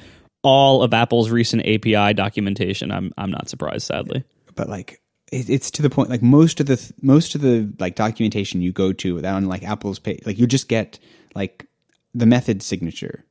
all 0.42 0.82
of 0.82 0.94
Apple's 0.94 1.28
recent 1.28 1.66
API 1.66 2.14
documentation, 2.14 2.90
I'm 2.90 3.12
I'm 3.18 3.30
not 3.30 3.50
surprised. 3.50 3.86
Sadly, 3.86 4.24
but 4.54 4.68
like 4.68 5.02
it's 5.32 5.70
to 5.72 5.82
the 5.82 5.90
point 5.90 6.08
like 6.08 6.22
most 6.22 6.60
of 6.60 6.66
the 6.66 6.92
most 7.02 7.34
of 7.34 7.40
the 7.40 7.72
like 7.80 7.96
documentation 7.96 8.62
you 8.62 8.72
go 8.72 8.92
to 8.92 9.20
that 9.20 9.34
on 9.34 9.46
like 9.46 9.62
Apple's 9.64 9.98
page 9.98 10.22
like 10.24 10.38
you 10.38 10.46
just 10.46 10.68
get 10.68 10.98
like 11.34 11.66
the 12.14 12.26
method 12.26 12.62
signature 12.62 13.24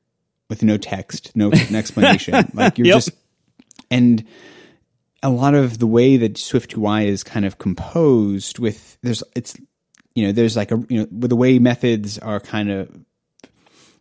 with 0.50 0.62
no 0.62 0.78
text, 0.78 1.32
no, 1.36 1.50
no 1.72 1.78
explanation. 1.78 2.52
like 2.54 2.78
you're 2.78 2.88
Yep. 2.88 2.96
just 2.98 3.10
and 3.90 4.24
a 5.24 5.30
lot 5.30 5.56
of 5.56 5.80
the 5.80 5.88
way 5.88 6.18
that 6.18 6.38
Swift 6.38 6.78
UI 6.78 7.08
is 7.08 7.24
kind 7.24 7.46
of 7.46 7.58
composed 7.58 8.60
with 8.60 8.98
there's 9.02 9.24
it's 9.36 9.56
you 10.14 10.26
know 10.26 10.32
there's 10.32 10.56
like 10.56 10.72
a 10.72 10.84
you 10.90 11.00
know 11.00 11.08
with 11.12 11.30
the 11.30 11.36
way 11.36 11.58
methods 11.60 12.20
are 12.20 12.40
kind 12.40 12.70
of 12.70 12.90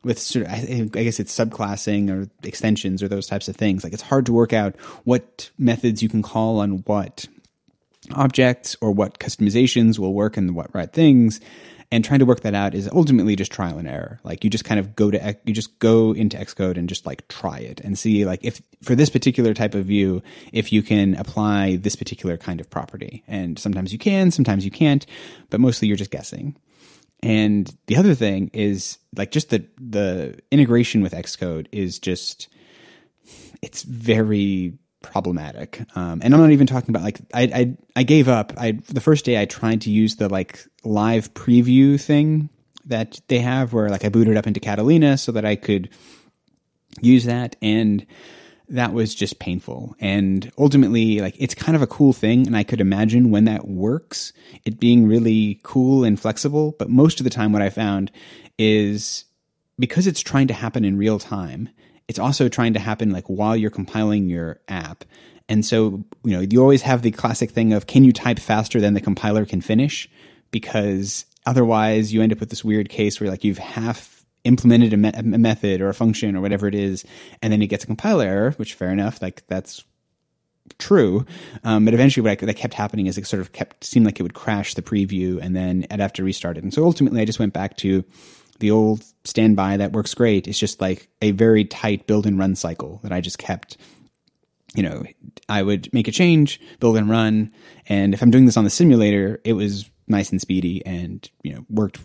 with 0.03 0.19
sort 0.19 0.45
of 0.47 0.53
I, 0.53 0.57
I 0.57 1.03
guess 1.05 1.19
it's 1.19 1.35
subclassing 1.35 2.11
or 2.11 2.29
extensions 2.47 3.03
or 3.03 3.09
those 3.09 3.27
types 3.27 3.49
of 3.49 3.57
things 3.57 3.85
like 3.85 3.93
it's 3.95 4.03
hard 4.03 4.27
to 4.27 4.33
work 4.33 4.53
out 4.53 4.77
what 5.05 5.51
methods 5.57 6.03
you 6.03 6.09
can 6.11 6.23
call 6.23 6.59
on 6.61 6.79
what 6.85 7.25
objects 8.13 8.77
or 8.81 8.93
what 8.93 9.19
customizations 9.19 9.99
will 9.99 10.15
work 10.15 10.37
in 10.37 10.55
what 10.55 10.75
right 10.75 10.93
things. 10.93 11.41
And 11.93 12.05
trying 12.05 12.19
to 12.19 12.27
work 12.27 12.41
that 12.41 12.55
out 12.55 12.75
is 12.75 12.89
ultimately 12.93 13.37
just 13.37 13.53
trial 13.53 13.79
and 13.79 13.87
error. 13.87 14.19
Like 14.25 14.43
you 14.43 14.51
just 14.51 14.65
kind 14.65 14.81
of 14.81 14.97
go 14.97 15.11
to 15.13 15.37
you 15.45 15.55
just 15.55 15.79
go 15.79 16.13
into 16.13 16.37
xcode 16.37 16.77
and 16.77 16.89
just 16.89 17.07
like 17.07 17.29
try 17.29 17.59
it 17.59 17.81
and 17.81 17.97
see 17.97 18.25
like 18.25 18.41
if 18.43 18.61
for 18.83 18.97
this 18.97 19.11
particular 19.11 19.55
type 19.55 19.75
of 19.75 19.85
view 19.85 20.23
if 20.53 20.73
you 20.73 20.83
can 20.83 21.15
apply 21.15 21.77
this 21.77 21.95
particular 21.95 22.37
kind 22.37 22.61
of 22.61 22.69
property. 22.69 23.23
And 23.29 23.59
sometimes 23.59 23.93
you 23.93 23.99
can 23.99 24.31
sometimes 24.31 24.65
you 24.65 24.71
can't 24.71 25.07
but 25.51 25.61
mostly 25.61 25.87
you're 25.87 25.97
just 25.97 26.11
guessing. 26.11 26.57
And 27.23 27.73
the 27.87 27.97
other 27.97 28.15
thing 28.15 28.51
is 28.53 28.99
like 29.17 29.31
just 29.31 29.51
the 29.51 29.65
the 29.79 30.41
integration 30.51 31.01
with 31.01 31.13
xcode 31.13 31.69
is 31.71 31.99
just 31.99 32.49
it's 33.63 33.83
very 33.83 34.75
problematic. 35.05 35.81
Um, 35.95 36.21
and 36.25 36.35
I'm 36.35 36.41
not 36.41 36.51
even 36.51 36.67
talking 36.67 36.91
about 36.91 37.05
like 37.05 37.21
I, 37.33 37.43
I 37.43 37.77
I 37.97 38.03
gave 38.03 38.29
up. 38.29 38.53
I 38.57 38.73
the 38.89 39.01
first 39.01 39.25
day 39.25 39.41
I 39.41 39.45
tried 39.45 39.83
to 39.83 39.91
use 39.91 40.17
the 40.17 40.29
like 40.29 40.65
live 40.83 41.33
preview 41.35 42.01
thing 42.01 42.49
that 42.87 43.21
they 43.29 43.39
have 43.39 43.73
where 43.73 43.89
like 43.89 44.05
I 44.05 44.09
booted 44.09 44.37
up 44.37 44.47
into 44.47 44.61
Catalina 44.61 45.17
so 45.17 45.31
that 45.33 45.45
I 45.45 45.57
could 45.57 45.91
use 47.01 47.25
that 47.25 47.57
and 47.63 48.07
that 48.69 48.95
was 48.95 49.15
just 49.15 49.39
painful 49.41 49.95
and 50.01 50.51
ultimately 50.57 51.21
like 51.21 51.37
it's 51.39 51.55
kind 51.55 51.77
of 51.77 51.83
a 51.83 51.87
cool 51.87 52.13
thing 52.13 52.47
and 52.47 52.57
i 52.57 52.63
could 52.63 52.81
imagine 52.81 53.31
when 53.31 53.45
that 53.45 53.69
works 53.69 54.33
it 54.65 54.81
being 54.81 55.07
really 55.07 55.61
cool 55.65 56.05
and 56.05 56.19
flexible 56.19 56.75
but 56.79 56.89
most 56.89 57.21
of 57.21 57.25
the 57.25 57.31
time 57.31 57.53
what 57.53 57.61
i 57.61 57.69
found 57.69 58.11
is 58.59 59.25
because 59.79 60.07
it's 60.07 60.21
trying 60.21 60.47
to 60.47 60.55
happen 60.55 60.85
in 60.85 60.97
real 60.97 61.19
time 61.19 61.69
it's 62.09 62.19
also 62.19 62.49
trying 62.49 62.75
to 62.75 62.79
happen 62.79 63.11
like 63.11 63.27
while 63.27 63.57
you're 63.57 63.71
compiling 63.71 64.29
your 64.29 64.61
app. 64.69 65.05
And 65.49 65.64
so 65.64 66.05
you 66.25 66.33
know 66.33 66.40
you 66.40 66.61
always 66.61 66.83
have 66.83 67.03
the 67.03 67.11
classic 67.11 67.51
thing 67.51 67.73
of 67.73 67.87
can 67.87 68.05
you 68.05 68.12
type 68.12 68.38
faster 68.38 68.81
than 68.81 68.95
the 68.95 69.01
compiler 69.01 69.45
can 69.45 69.61
finish? 69.61 70.09
Because 70.51 71.27
otherwise 71.47 72.12
you 72.12 72.23
end 72.23 72.33
up 72.33 72.40
with 72.40 72.51
this 72.51 72.64
weird 72.64 72.88
case 72.88 73.21
where 73.21 73.31
like 73.31 73.45
you've 73.45 73.59
half 73.59 74.25
implemented 74.45 74.93
a, 74.93 74.97
me- 74.97 75.12
a 75.14 75.23
method 75.23 75.81
or 75.81 75.88
a 75.88 75.95
function 75.95 76.37
or 76.37 76.40
whatever 76.40 76.67
it 76.67 76.75
is 76.75 77.05
and 77.40 77.51
then 77.51 77.62
it 77.62 77.69
gets 77.69 77.85
a 77.85 77.87
compiler 77.87 78.27
error 78.27 78.51
which 78.53 78.75
fair 78.75 78.90
enough 78.90 79.23
like 79.23 79.47
that's 79.47 79.85
true. 80.79 81.27
Um, 81.62 81.85
but 81.85 81.95
eventually 81.95 82.23
what 82.23 82.43
I, 82.43 82.47
that 82.47 82.57
kept 82.57 82.75
happening 82.75 83.07
is 83.07 83.19
it 83.19 83.27
sort 83.27 83.40
of 83.40 83.53
kept 83.53 83.85
seemed 83.85 84.07
like 84.07 84.19
it 84.19 84.23
would 84.23 84.35
crash 84.35 84.75
the 84.75 84.83
preview 84.83 85.38
and 85.40 85.55
then 85.55 85.87
i'd 85.90 86.01
have 86.01 86.12
to 86.14 86.25
restart 86.25 86.57
it. 86.57 86.62
And 86.62 86.73
so 86.73 86.85
ultimately 86.85 87.21
i 87.21 87.25
just 87.25 87.38
went 87.38 87.53
back 87.53 87.77
to 87.79 88.05
the 88.61 88.71
old 88.71 89.05
standby 89.25 89.77
that 89.77 89.93
works 89.93 90.14
great 90.14 90.47
it's 90.47 90.59
just 90.59 90.81
like 90.81 91.09
a 91.23 91.31
very 91.33 91.64
tight 91.64 92.07
build 92.07 92.27
and 92.27 92.38
run 92.38 92.55
cycle 92.55 93.01
that 93.03 93.12
i 93.12 93.21
just 93.21 93.38
kept 93.38 93.77
you 94.75 94.83
know, 94.83 95.05
I 95.49 95.62
would 95.62 95.93
make 95.93 96.09
a 96.09 96.12
change, 96.12 96.61
build 96.81 96.97
and 96.97 97.09
run, 97.09 97.53
and 97.88 98.12
if 98.12 98.23
I'm 98.23 98.31
doing 98.31 98.45
this 98.45 98.57
on 98.57 98.64
the 98.64 98.71
simulator, 98.71 99.40
it 99.45 99.53
was 99.53 99.88
nice 100.07 100.31
and 100.31 100.40
speedy 100.40 100.85
and 100.85 101.29
you 101.43 101.55
know 101.55 101.64
worked 101.71 101.99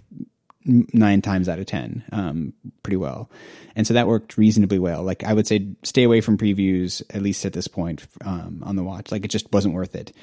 nine 0.63 1.21
times 1.21 1.49
out 1.49 1.59
of 1.59 1.65
ten 1.65 2.03
um, 2.11 2.53
pretty 2.83 2.97
well, 2.97 3.29
and 3.75 3.87
so 3.87 3.95
that 3.95 4.07
worked 4.07 4.37
reasonably 4.37 4.77
well. 4.77 5.03
Like 5.03 5.23
I 5.23 5.33
would 5.33 5.47
say, 5.47 5.67
stay 5.83 6.03
away 6.03 6.21
from 6.21 6.37
previews 6.37 7.01
at 7.09 7.23
least 7.23 7.43
at 7.43 7.53
this 7.53 7.67
point 7.67 8.05
um, 8.23 8.61
on 8.63 8.75
the 8.75 8.83
watch. 8.83 9.11
Like 9.11 9.25
it 9.25 9.31
just 9.31 9.51
wasn't 9.51 9.73
worth 9.73 9.95
it. 9.95 10.13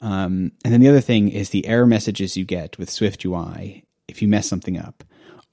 Um, 0.00 0.52
and 0.64 0.72
then 0.72 0.80
the 0.80 0.88
other 0.88 1.00
thing 1.00 1.28
is 1.28 1.50
the 1.50 1.66
error 1.66 1.86
messages 1.86 2.36
you 2.36 2.44
get 2.44 2.78
with 2.78 2.90
Swift 2.90 3.24
UI 3.24 3.84
if 4.06 4.22
you 4.22 4.28
mess 4.28 4.46
something 4.46 4.78
up 4.78 5.02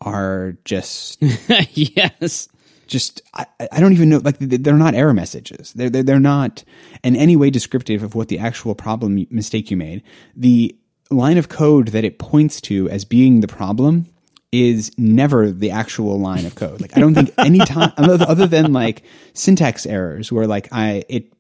are 0.02 0.58
just 0.66 1.22
yes. 1.72 2.50
just 2.88 3.22
I, 3.34 3.46
I 3.72 3.80
don't 3.80 3.94
even 3.94 4.10
know 4.10 4.18
like 4.20 4.38
they're 4.40 4.74
not 4.74 4.96
error 4.96 5.14
messages. 5.14 5.74
They're, 5.74 5.90
they're 5.90 6.04
they're 6.04 6.20
not 6.20 6.64
in 7.04 7.16
any 7.16 7.36
way 7.36 7.50
descriptive 7.50 8.04
of 8.04 8.16
what 8.16 8.28
the 8.28 8.40
actual 8.40 8.76
problem 8.76 9.26
mistake 9.30 9.72
you 9.72 9.78
made. 9.78 10.04
The 10.36 10.76
line 11.10 11.38
of 11.38 11.50
code 11.50 11.90
that 11.90 12.04
it 12.04 12.20
points 12.20 12.60
to 12.62 12.90
as 12.90 13.06
being 13.06 13.42
the 13.42 13.48
problem 13.48 14.08
is 14.52 14.92
never 14.98 15.50
the 15.50 15.72
actual 15.72 16.20
line 16.20 16.46
of 16.46 16.56
code. 16.56 16.80
Like 16.82 16.96
i 16.96 17.00
don't 17.00 17.16
think 17.16 17.34
any 17.38 17.60
time 17.60 17.92
other 17.98 18.46
than 18.48 18.74
like 18.74 19.04
syntax 19.34 19.86
errors 19.86 20.32
where 20.32 20.46
like 20.48 20.68
i 20.72 21.04
it 21.10 21.34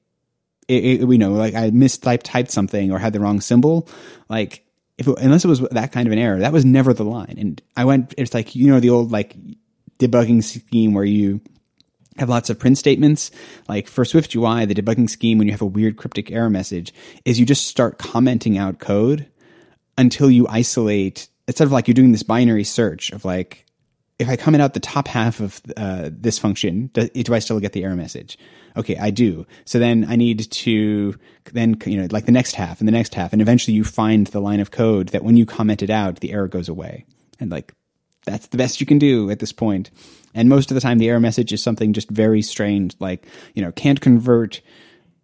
it, 0.67 1.01
it, 1.01 1.05
we 1.05 1.17
know 1.17 1.33
like 1.33 1.55
I 1.55 1.71
mistyped 1.71 2.23
typed 2.23 2.51
something 2.51 2.91
or 2.91 2.99
had 2.99 3.13
the 3.13 3.19
wrong 3.19 3.41
symbol, 3.41 3.87
like 4.29 4.65
if 4.97 5.08
it, 5.08 5.17
unless 5.19 5.43
it 5.43 5.47
was 5.47 5.60
that 5.60 5.91
kind 5.91 6.08
of 6.08 6.13
an 6.13 6.19
error, 6.19 6.39
that 6.39 6.53
was 6.53 6.65
never 6.65 6.93
the 6.93 7.03
line. 7.03 7.36
And 7.38 7.62
I 7.75 7.86
went, 7.86 8.13
it's 8.17 8.34
like 8.34 8.56
you 8.56 8.67
know 8.67 8.79
the 8.79 8.89
old 8.89 9.12
like 9.12 9.36
debugging 9.99 10.43
scheme 10.43 10.93
where 10.93 11.06
you 11.06 11.41
have 12.17 12.29
lots 12.29 12.49
of 12.49 12.60
print 12.60 12.77
statements. 12.77 13.32
Like 13.67 13.88
for 13.88 14.06
Swift 14.06 14.36
UI, 14.36 14.65
the 14.65 14.75
debugging 14.75 15.10
scheme 15.10 15.38
when 15.38 15.47
you 15.47 15.53
have 15.53 15.62
a 15.62 15.67
weird 15.67 15.97
cryptic 15.97 16.32
error 16.32 16.49
message 16.49 16.93
is 17.25 17.39
you 17.39 17.45
just 17.45 17.67
start 17.67 17.97
commenting 17.97 18.58
out 18.58 18.79
code 18.79 19.27
until 19.97 20.29
you 20.29 20.47
isolate. 20.47 21.27
It's 21.47 21.58
sort 21.58 21.67
of 21.67 21.71
like 21.71 21.88
you're 21.88 21.95
doing 21.95 22.12
this 22.12 22.23
binary 22.23 22.63
search 22.63 23.12
of 23.12 23.25
like 23.25 23.62
if 24.23 24.29
I 24.29 24.36
comment 24.36 24.62
out 24.62 24.73
the 24.73 24.79
top 24.79 25.07
half 25.07 25.39
of 25.39 25.62
uh, 25.77 26.09
this 26.12 26.39
function, 26.39 26.88
do, 26.93 27.07
do 27.07 27.33
I 27.33 27.39
still 27.39 27.59
get 27.59 27.73
the 27.73 27.83
error 27.83 27.95
message? 27.95 28.38
Okay, 28.75 28.97
I 28.97 29.12
do. 29.12 29.45
So 29.65 29.77
then 29.77 30.05
I 30.09 30.15
need 30.15 30.49
to 30.49 31.15
then 31.51 31.77
you 31.86 32.01
know 32.01 32.07
like 32.09 32.25
the 32.25 32.31
next 32.31 32.55
half 32.55 32.79
and 32.79 32.88
the 32.88 32.91
next 32.91 33.13
half, 33.13 33.33
and 33.33 33.41
eventually 33.41 33.75
you 33.75 33.83
find 33.83 34.27
the 34.27 34.39
line 34.39 34.59
of 34.59 34.71
code 34.71 35.09
that 35.09 35.23
when 35.23 35.38
you 35.38 35.45
comment 35.45 35.83
it 35.83 35.89
out, 35.89 36.21
the 36.21 36.31
error 36.31 36.47
goes 36.47 36.69
away, 36.69 37.05
and 37.39 37.51
like 37.51 37.73
that's 38.25 38.47
the 38.47 38.57
best 38.57 38.79
you 38.79 38.88
can 38.88 38.97
do 38.97 39.29
at 39.29 39.39
this 39.39 39.51
point. 39.51 39.91
And 40.33 40.49
most 40.49 40.71
of 40.71 40.75
the 40.75 40.81
time, 40.81 40.97
the 40.97 41.09
error 41.09 41.19
message 41.19 41.53
is 41.53 41.62
something 41.62 41.93
just 41.93 42.09
very 42.09 42.41
strange, 42.41 42.95
like 42.99 43.27
you 43.53 43.62
know 43.62 43.71
can't 43.71 44.01
convert, 44.01 44.62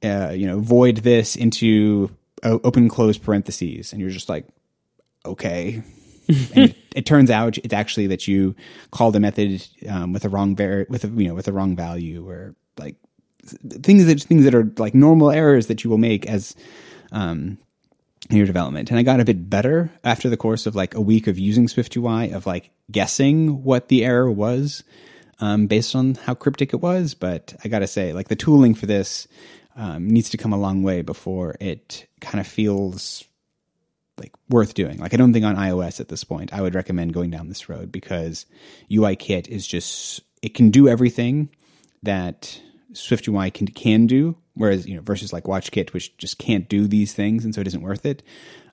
uh, 0.03 0.33
you 0.35 0.45
know 0.45 0.59
void 0.59 0.97
this 0.97 1.35
into 1.35 2.12
open 2.43 2.89
close 2.89 3.17
parentheses, 3.17 3.91
and 3.91 4.01
you're 4.01 4.12
just 4.12 4.29
like, 4.29 4.45
okay, 5.25 5.81
it, 6.29 6.75
it 6.95 7.05
turns 7.05 7.31
out 7.31 7.57
it's 7.59 7.73
actually 7.73 8.07
that 8.07 8.27
you 8.27 8.55
called 8.91 9.15
a 9.15 9.19
method 9.19 9.65
um, 9.89 10.13
with 10.13 10.23
a 10.25 10.29
wrong 10.29 10.55
var- 10.55 10.85
with 10.89 11.03
a, 11.03 11.07
you 11.07 11.27
know 11.27 11.33
with 11.33 11.47
a 11.47 11.53
wrong 11.53 11.75
value 11.75 12.27
or 12.27 12.55
like 12.77 12.95
things 13.81 14.05
that 14.05 14.21
things 14.21 14.43
that 14.43 14.55
are 14.55 14.71
like 14.77 14.93
normal 14.93 15.31
errors 15.31 15.67
that 15.67 15.83
you 15.83 15.89
will 15.89 15.97
make 15.97 16.25
as 16.27 16.55
um, 17.11 17.57
in 18.29 18.37
your 18.37 18.45
development. 18.45 18.89
And 18.89 18.99
I 18.99 19.03
got 19.03 19.19
a 19.19 19.25
bit 19.25 19.49
better 19.49 19.91
after 20.03 20.29
the 20.29 20.37
course 20.37 20.65
of 20.65 20.75
like 20.75 20.93
a 20.93 21.01
week 21.01 21.27
of 21.27 21.39
using 21.39 21.67
Swift 21.67 21.95
UI 21.95 22.31
of 22.31 22.45
like 22.45 22.71
guessing 22.91 23.63
what 23.63 23.87
the 23.87 24.05
error 24.05 24.31
was 24.31 24.83
um, 25.39 25.67
based 25.67 25.95
on 25.95 26.15
how 26.15 26.35
cryptic 26.35 26.73
it 26.73 26.81
was. 26.81 27.13
But 27.13 27.55
I 27.63 27.69
got 27.69 27.79
to 27.79 27.87
say, 27.87 28.13
like 28.13 28.27
the 28.27 28.35
tooling 28.35 28.75
for 28.75 28.85
this 28.85 29.27
um, 29.75 30.07
needs 30.07 30.29
to 30.31 30.37
come 30.37 30.53
a 30.53 30.59
long 30.59 30.83
way 30.83 31.01
before 31.01 31.55
it 31.59 32.07
kind 32.21 32.39
of 32.39 32.47
feels 32.47 33.23
like 34.19 34.34
worth 34.49 34.73
doing. 34.73 34.99
Like 34.99 35.13
I 35.13 35.17
don't 35.17 35.34
think 35.34 35.45
on 35.45 35.55
iOS 35.55 35.99
at 35.99 36.10
this 36.10 36.23
point 36.23 36.53
I 36.53 36.62
would 36.62 36.75
recommend 36.75 37.13
going 37.13 37.32
down 37.32 37.49
this 37.49 37.69
road 37.69 37.91
because 37.91 38.45
UI 38.91 39.15
Kit 39.15 39.47
is 39.47 39.65
just 39.65 40.21
it 40.41 40.53
can 40.53 40.69
do 40.69 40.88
everything 40.88 41.49
that 42.03 42.62
SwiftUI 42.93 43.53
can 43.53 43.67
can 43.67 44.08
do, 44.08 44.36
whereas 44.55 44.88
you 44.88 44.95
know 44.95 45.01
versus 45.01 45.32
like 45.32 45.43
WatchKit, 45.43 45.93
which 45.93 46.15
just 46.17 46.39
can't 46.39 46.67
do 46.67 46.88
these 46.88 47.13
things, 47.13 47.45
and 47.45 47.53
so 47.53 47.62
it 47.62 47.67
isn't 47.67 47.82
worth 47.82 48.05
it. 48.05 48.23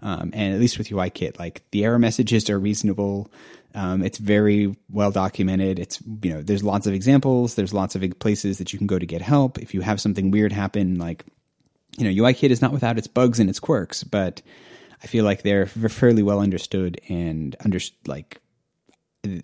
Um, 0.02 0.30
and 0.34 0.54
at 0.54 0.60
least 0.60 0.78
with 0.78 0.88
UIKit, 0.88 1.38
like 1.38 1.62
the 1.70 1.84
error 1.84 1.98
messages 1.98 2.48
are 2.50 2.58
reasonable. 2.58 3.30
Um, 3.74 4.02
it's 4.02 4.18
very 4.18 4.76
well 4.90 5.10
documented. 5.10 5.78
It's 5.78 6.00
you 6.22 6.32
know 6.32 6.42
there's 6.42 6.64
lots 6.64 6.86
of 6.86 6.94
examples. 6.94 7.54
There's 7.54 7.74
lots 7.74 7.94
of 7.94 8.04
places 8.18 8.58
that 8.58 8.72
you 8.72 8.78
can 8.78 8.86
go 8.86 8.98
to 8.98 9.06
get 9.06 9.22
help 9.22 9.58
if 9.58 9.74
you 9.74 9.82
have 9.82 10.00
something 10.00 10.30
weird 10.30 10.52
happen. 10.52 10.98
Like 10.98 11.24
you 11.98 12.04
know 12.04 12.24
UIKit 12.24 12.50
is 12.50 12.62
not 12.62 12.72
without 12.72 12.98
its 12.98 13.06
bugs 13.06 13.38
and 13.38 13.50
its 13.50 13.60
quirks, 13.60 14.02
but 14.02 14.40
I 15.02 15.06
feel 15.06 15.24
like 15.24 15.42
they're 15.42 15.66
fairly 15.66 16.22
well 16.22 16.40
understood 16.40 17.00
and 17.08 17.54
under 17.64 17.78
like 18.06 18.40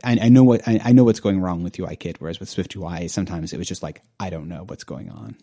I, 0.05 0.19
I 0.23 0.29
know 0.29 0.45
what 0.45 0.67
I, 0.67 0.81
I, 0.85 0.93
know 0.93 1.05
what's 1.05 1.21
going 1.21 1.41
wrong 1.41 1.63
with 1.63 1.75
UIKit, 1.75 2.17
whereas 2.19 2.41
with 2.41 2.49
Swift 2.49 2.77
UI, 2.77 3.09
sometimes 3.09 3.53
it 3.53 3.59
was 3.59 3.67
just 3.67 3.83
like 3.83 4.03
I 4.21 4.31
don't 4.31 4.49
know 4.49 4.65
what's 4.67 4.85
going 4.85 5.11
on. 5.11 5.37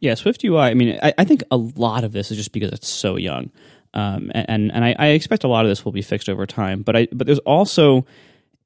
Yeah, 0.00 0.14
Swift 0.14 0.44
UI. 0.44 0.58
I 0.58 0.74
mean, 0.74 0.98
I, 1.02 1.14
I 1.18 1.24
think 1.24 1.42
a 1.50 1.56
lot 1.56 2.04
of 2.04 2.12
this 2.12 2.30
is 2.30 2.36
just 2.36 2.52
because 2.52 2.70
it's 2.72 2.88
so 2.88 3.16
young, 3.16 3.50
um, 3.94 4.30
and 4.34 4.72
and 4.72 4.84
I, 4.84 4.94
I 4.98 5.06
expect 5.08 5.44
a 5.44 5.48
lot 5.48 5.64
of 5.64 5.70
this 5.70 5.84
will 5.84 5.92
be 5.92 6.02
fixed 6.02 6.28
over 6.28 6.46
time. 6.46 6.82
But 6.82 6.96
I 6.96 7.08
but 7.12 7.26
there's 7.26 7.38
also 7.40 8.06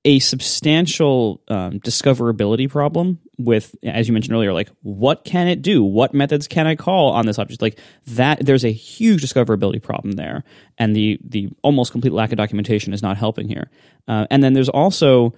a 0.04 0.18
substantial 0.18 1.42
um, 1.48 1.78
discoverability 1.80 2.70
problem 2.70 3.18
with, 3.36 3.74
as 3.82 4.08
you 4.08 4.14
mentioned 4.14 4.34
earlier, 4.34 4.52
like 4.52 4.70
what 4.82 5.24
can 5.24 5.46
it 5.46 5.60
do? 5.60 5.82
What 5.82 6.14
methods 6.14 6.48
can 6.48 6.66
I 6.66 6.74
call 6.74 7.12
on 7.12 7.26
this 7.26 7.38
object? 7.38 7.60
Like 7.60 7.78
that, 8.06 8.44
there's 8.44 8.64
a 8.64 8.72
huge 8.72 9.22
discoverability 9.22 9.82
problem 9.82 10.12
there, 10.12 10.44
and 10.78 10.96
the 10.96 11.18
the 11.22 11.50
almost 11.62 11.92
complete 11.92 12.12
lack 12.12 12.32
of 12.32 12.38
documentation 12.38 12.94
is 12.94 13.02
not 13.02 13.18
helping 13.18 13.48
here. 13.48 13.70
Uh, 14.08 14.26
and 14.30 14.42
then 14.42 14.54
there's 14.54 14.70
also 14.70 15.34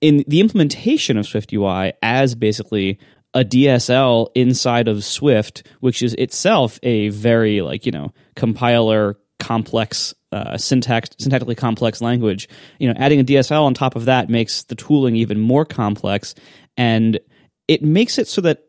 in 0.00 0.24
the 0.26 0.40
implementation 0.40 1.16
of 1.16 1.26
Swift 1.26 1.52
UI 1.52 1.92
as 2.02 2.34
basically 2.34 2.98
a 3.32 3.44
DSL 3.44 4.28
inside 4.34 4.88
of 4.88 5.04
Swift, 5.04 5.66
which 5.80 6.02
is 6.02 6.14
itself 6.14 6.78
a 6.82 7.08
very 7.10 7.60
like 7.62 7.86
you 7.86 7.92
know 7.92 8.12
compiler 8.34 9.16
complex 9.44 10.14
uh, 10.32 10.56
syntax 10.56 11.10
syntactically 11.10 11.56
complex 11.56 12.00
language. 12.00 12.48
You 12.78 12.88
know 12.88 12.94
adding 12.98 13.20
a 13.20 13.24
dsl 13.24 13.62
on 13.62 13.74
top 13.74 13.94
of 13.96 14.06
that 14.06 14.28
makes 14.28 14.64
the 14.64 14.74
tooling 14.74 15.16
even 15.16 15.38
more 15.38 15.64
complex 15.64 16.34
and 16.76 17.20
it 17.68 17.82
makes 17.82 18.18
it 18.18 18.26
so 18.26 18.40
that 18.40 18.64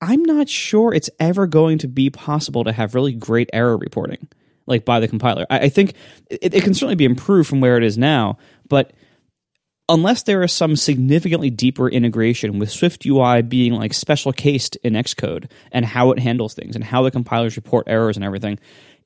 i'm 0.00 0.22
not 0.22 0.48
sure 0.48 0.94
it's 0.94 1.10
ever 1.18 1.46
going 1.46 1.78
to 1.78 1.88
be 1.88 2.08
possible 2.10 2.64
to 2.64 2.72
have 2.72 2.94
really 2.94 3.12
great 3.12 3.50
error 3.52 3.76
reporting 3.76 4.28
like 4.66 4.84
by 4.84 5.00
the 5.00 5.08
compiler. 5.08 5.44
I, 5.50 5.60
I 5.60 5.68
think 5.68 5.94
it, 6.30 6.54
it 6.54 6.62
can 6.62 6.72
certainly 6.72 6.94
be 6.94 7.04
improved 7.04 7.48
from 7.48 7.60
where 7.60 7.76
it 7.76 7.82
is 7.82 7.98
now 7.98 8.38
but 8.68 8.92
unless 9.88 10.22
there 10.22 10.42
is 10.42 10.52
some 10.52 10.76
significantly 10.76 11.50
deeper 11.50 11.88
integration 11.88 12.58
with 12.58 12.70
Swift 12.70 13.04
UI 13.04 13.42
being 13.42 13.74
like 13.74 13.92
special 13.92 14.32
cased 14.32 14.76
in 14.76 14.94
Xcode 14.94 15.50
and 15.70 15.84
how 15.84 16.10
it 16.12 16.18
handles 16.18 16.54
things 16.54 16.74
and 16.74 16.84
how 16.84 17.02
the 17.02 17.10
compilers 17.10 17.56
report 17.56 17.86
errors 17.88 18.16
and 18.16 18.24
everything, 18.24 18.58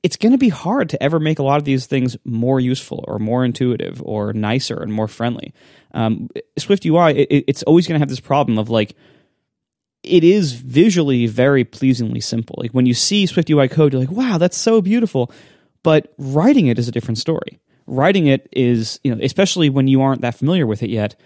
it's 0.07 0.15
going 0.15 0.31
to 0.31 0.37
be 0.37 0.47
hard 0.47 0.87
to 0.87 1.03
ever 1.03 1.19
make 1.19 1.37
a 1.37 1.43
lot 1.43 1.57
of 1.57 1.65
these 1.65 1.85
things 1.85 2.15
more 2.23 2.61
useful 2.61 3.03
or 3.09 3.19
more 3.19 3.43
intuitive 3.43 4.01
or 4.01 4.31
nicer 4.31 4.81
and 4.81 4.93
more 4.93 5.09
friendly. 5.09 5.53
Um, 5.93 6.29
Swift 6.57 6.85
UI, 6.85 7.11
it, 7.23 7.43
it's 7.45 7.61
always 7.63 7.87
going 7.87 7.95
to 7.95 7.99
have 7.99 8.07
this 8.07 8.21
problem 8.21 8.57
of 8.57 8.69
like, 8.69 8.95
it 10.03 10.23
is 10.23 10.53
visually 10.53 11.27
very 11.27 11.65
pleasingly 11.65 12.21
simple. 12.21 12.55
Like 12.57 12.71
when 12.71 12.85
you 12.85 12.93
see 12.93 13.25
Swift 13.25 13.49
UI 13.49 13.67
code, 13.67 13.91
you're 13.91 13.99
like, 13.99 14.09
wow, 14.09 14.37
that's 14.37 14.55
so 14.55 14.81
beautiful. 14.81 15.29
But 15.83 16.13
writing 16.17 16.67
it 16.67 16.79
is 16.79 16.87
a 16.87 16.93
different 16.93 17.17
story. 17.17 17.59
Writing 17.85 18.27
it 18.27 18.47
is, 18.53 19.01
you 19.03 19.13
know, 19.13 19.21
especially 19.21 19.69
when 19.69 19.89
you 19.89 20.01
aren't 20.01 20.21
that 20.21 20.35
familiar 20.35 20.65
with 20.65 20.83
it 20.83 20.89
yet, 20.89 21.19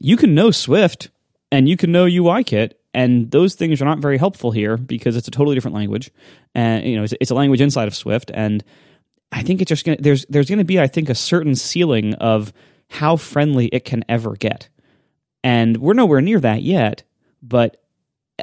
you 0.00 0.16
can 0.16 0.34
know 0.34 0.50
Swift 0.50 1.10
and 1.50 1.68
you 1.68 1.76
can 1.76 1.92
know 1.92 2.06
UIKit 2.06 2.72
and 2.94 3.30
those 3.30 3.54
things 3.54 3.80
are 3.80 3.86
not 3.86 3.98
very 3.98 4.18
helpful 4.18 4.50
here 4.50 4.76
because 4.76 5.16
it's 5.16 5.28
a 5.28 5.30
totally 5.30 5.54
different 5.54 5.74
language. 5.74 6.10
And 6.54 6.84
you 6.84 6.96
know 6.96 7.04
it's, 7.04 7.14
it's 7.20 7.30
a 7.30 7.34
language 7.34 7.60
inside 7.60 7.88
of 7.88 7.94
swift. 7.94 8.30
And 8.32 8.64
i 9.34 9.42
think 9.42 9.62
it's 9.62 9.70
just 9.70 9.84
gonna 9.86 9.96
there's 9.98 10.26
there's 10.26 10.50
gonna 10.50 10.64
be 10.64 10.78
i 10.78 10.86
think 10.86 11.08
a 11.08 11.14
certain 11.14 11.54
ceiling 11.54 12.14
of 12.14 12.52
how 12.90 13.16
friendly 13.16 13.66
it 13.68 13.84
can 13.84 14.04
ever 14.08 14.36
get. 14.36 14.68
And 15.44 15.78
we're 15.78 15.94
nowhere 15.94 16.20
near 16.20 16.40
that 16.40 16.62
yet 16.62 17.02
but 17.42 17.82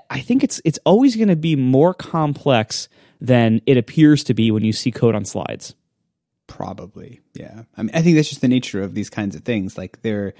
i 0.10 0.20
think 0.20 0.44
it's 0.44 0.62
it's 0.66 0.80
always 0.86 1.16
going 1.16 1.30
to 1.30 1.36
be 1.36 1.56
more 1.56 1.94
complex 1.94 2.90
than 3.22 3.62
it 3.66 3.78
appears 3.78 4.24
to 4.24 4.34
be 4.34 4.52
when 4.52 4.64
you 4.64 4.74
see 4.74 4.92
code 4.92 5.16
on 5.16 5.26
slides. 5.26 5.76
Probably 6.48 7.22
yeah. 7.34 7.64
I 7.78 7.84
mean 7.84 7.92
i 7.94 8.02
think 8.02 8.16
that's 8.16 8.30
just 8.30 8.42
the 8.42 8.48
nature 8.48 8.82
of 8.82 8.96
these 8.96 9.10
kinds 9.10 9.36
of 9.36 9.44
things. 9.44 9.78
Like 9.78 10.02
they're 10.02 10.34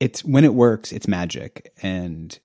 it's 0.00 0.24
when 0.24 0.44
it 0.44 0.54
works 0.54 0.92
it's 0.92 1.08
magic. 1.08 1.72
And 1.82 2.38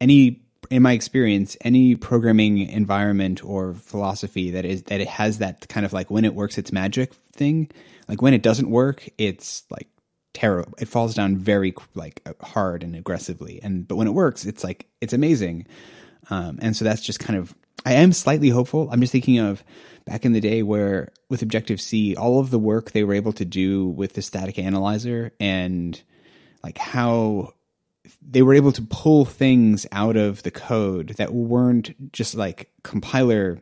any 0.00 0.42
in 0.70 0.82
my 0.82 0.92
experience, 0.92 1.56
any 1.62 1.96
programming 1.96 2.58
environment 2.58 3.44
or 3.44 3.74
philosophy 3.74 4.52
that 4.52 4.64
is 4.64 4.84
that 4.84 5.00
it 5.00 5.08
has 5.08 5.38
that 5.38 5.68
kind 5.68 5.84
of 5.84 5.92
like 5.92 6.10
when 6.10 6.24
it 6.24 6.34
works, 6.34 6.58
it's 6.58 6.72
magic 6.72 7.12
thing. 7.32 7.68
Like 8.08 8.22
when 8.22 8.34
it 8.34 8.42
doesn't 8.42 8.70
work, 8.70 9.08
it's 9.18 9.64
like 9.70 9.88
terrible. 10.32 10.72
It 10.78 10.86
falls 10.86 11.14
down 11.14 11.36
very 11.36 11.74
like 11.94 12.22
hard 12.40 12.84
and 12.84 12.94
aggressively. 12.94 13.60
And 13.62 13.86
but 13.86 13.96
when 13.96 14.06
it 14.06 14.12
works, 14.12 14.46
it's 14.46 14.62
like 14.62 14.86
it's 15.00 15.12
amazing. 15.12 15.66
Um, 16.30 16.60
and 16.62 16.76
so 16.76 16.84
that's 16.84 17.02
just 17.02 17.18
kind 17.18 17.38
of 17.38 17.54
I 17.84 17.94
am 17.94 18.12
slightly 18.12 18.50
hopeful. 18.50 18.88
I'm 18.92 19.00
just 19.00 19.12
thinking 19.12 19.38
of 19.38 19.64
back 20.04 20.24
in 20.24 20.32
the 20.32 20.40
day 20.40 20.62
where 20.62 21.12
with 21.28 21.42
Objective 21.42 21.80
C, 21.80 22.14
all 22.14 22.38
of 22.38 22.50
the 22.50 22.58
work 22.58 22.92
they 22.92 23.02
were 23.02 23.14
able 23.14 23.32
to 23.32 23.44
do 23.44 23.86
with 23.86 24.12
the 24.12 24.22
static 24.22 24.58
analyzer 24.58 25.32
and 25.40 26.00
like 26.62 26.78
how 26.78 27.54
they 28.22 28.42
were 28.42 28.54
able 28.54 28.72
to 28.72 28.82
pull 28.82 29.24
things 29.24 29.86
out 29.92 30.16
of 30.16 30.42
the 30.42 30.50
code 30.50 31.08
that 31.18 31.32
weren't 31.32 32.12
just 32.12 32.34
like 32.34 32.70
compiler 32.82 33.58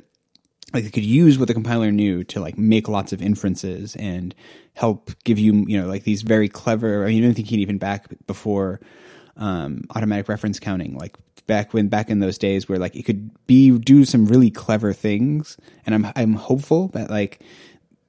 like 0.74 0.84
they 0.84 0.90
could 0.90 1.04
use 1.04 1.38
what 1.38 1.48
the 1.48 1.54
compiler 1.54 1.90
knew 1.90 2.22
to 2.24 2.40
like 2.40 2.58
make 2.58 2.88
lots 2.88 3.12
of 3.12 3.22
inferences 3.22 3.96
and 3.96 4.34
help 4.74 5.10
give 5.24 5.38
you 5.38 5.64
you 5.66 5.80
know 5.80 5.88
like 5.88 6.04
these 6.04 6.22
very 6.22 6.48
clever 6.48 7.04
i 7.04 7.08
mean 7.08 7.24
i'm 7.24 7.34
thinking 7.34 7.58
even 7.58 7.78
back 7.78 8.06
before 8.26 8.80
um, 9.36 9.84
automatic 9.94 10.28
reference 10.28 10.58
counting 10.58 10.96
like 10.98 11.16
back 11.48 11.72
when 11.74 11.88
back 11.88 12.10
in 12.10 12.20
those 12.20 12.38
days 12.38 12.68
where 12.68 12.78
like 12.78 12.94
it 12.94 13.02
could 13.02 13.30
be 13.48 13.76
do 13.76 14.04
some 14.04 14.26
really 14.26 14.50
clever 14.50 14.92
things. 14.92 15.56
And 15.84 15.94
i'm 15.94 16.12
i'm 16.14 16.34
hopeful 16.34 16.88
that 16.88 17.10
like 17.10 17.42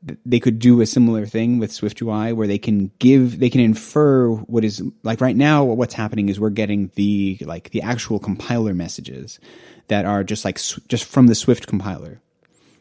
they 0.01 0.39
could 0.39 0.59
do 0.59 0.79
a 0.79 0.85
similar 0.85 1.25
thing 1.25 1.59
with 1.59 1.73
Swift 1.73 2.01
UI 2.01 2.31
where 2.31 2.47
they 2.47 2.57
can 2.57 2.91
give 2.99 3.39
they 3.39 3.49
can 3.49 3.59
infer 3.59 4.29
what 4.31 4.63
is 4.63 4.81
like 5.03 5.19
right 5.19 5.35
now 5.35 5.63
what's 5.63 5.93
happening 5.93 6.29
is 6.29 6.39
we're 6.39 6.49
getting 6.49 6.89
the 6.95 7.37
like 7.41 7.71
the 7.71 7.81
actual 7.81 8.17
compiler 8.17 8.73
messages 8.73 9.39
that 9.89 10.05
are 10.05 10.23
just 10.23 10.45
like 10.45 10.57
just 10.87 11.03
from 11.03 11.27
the 11.27 11.35
Swift 11.35 11.67
compiler. 11.67 12.21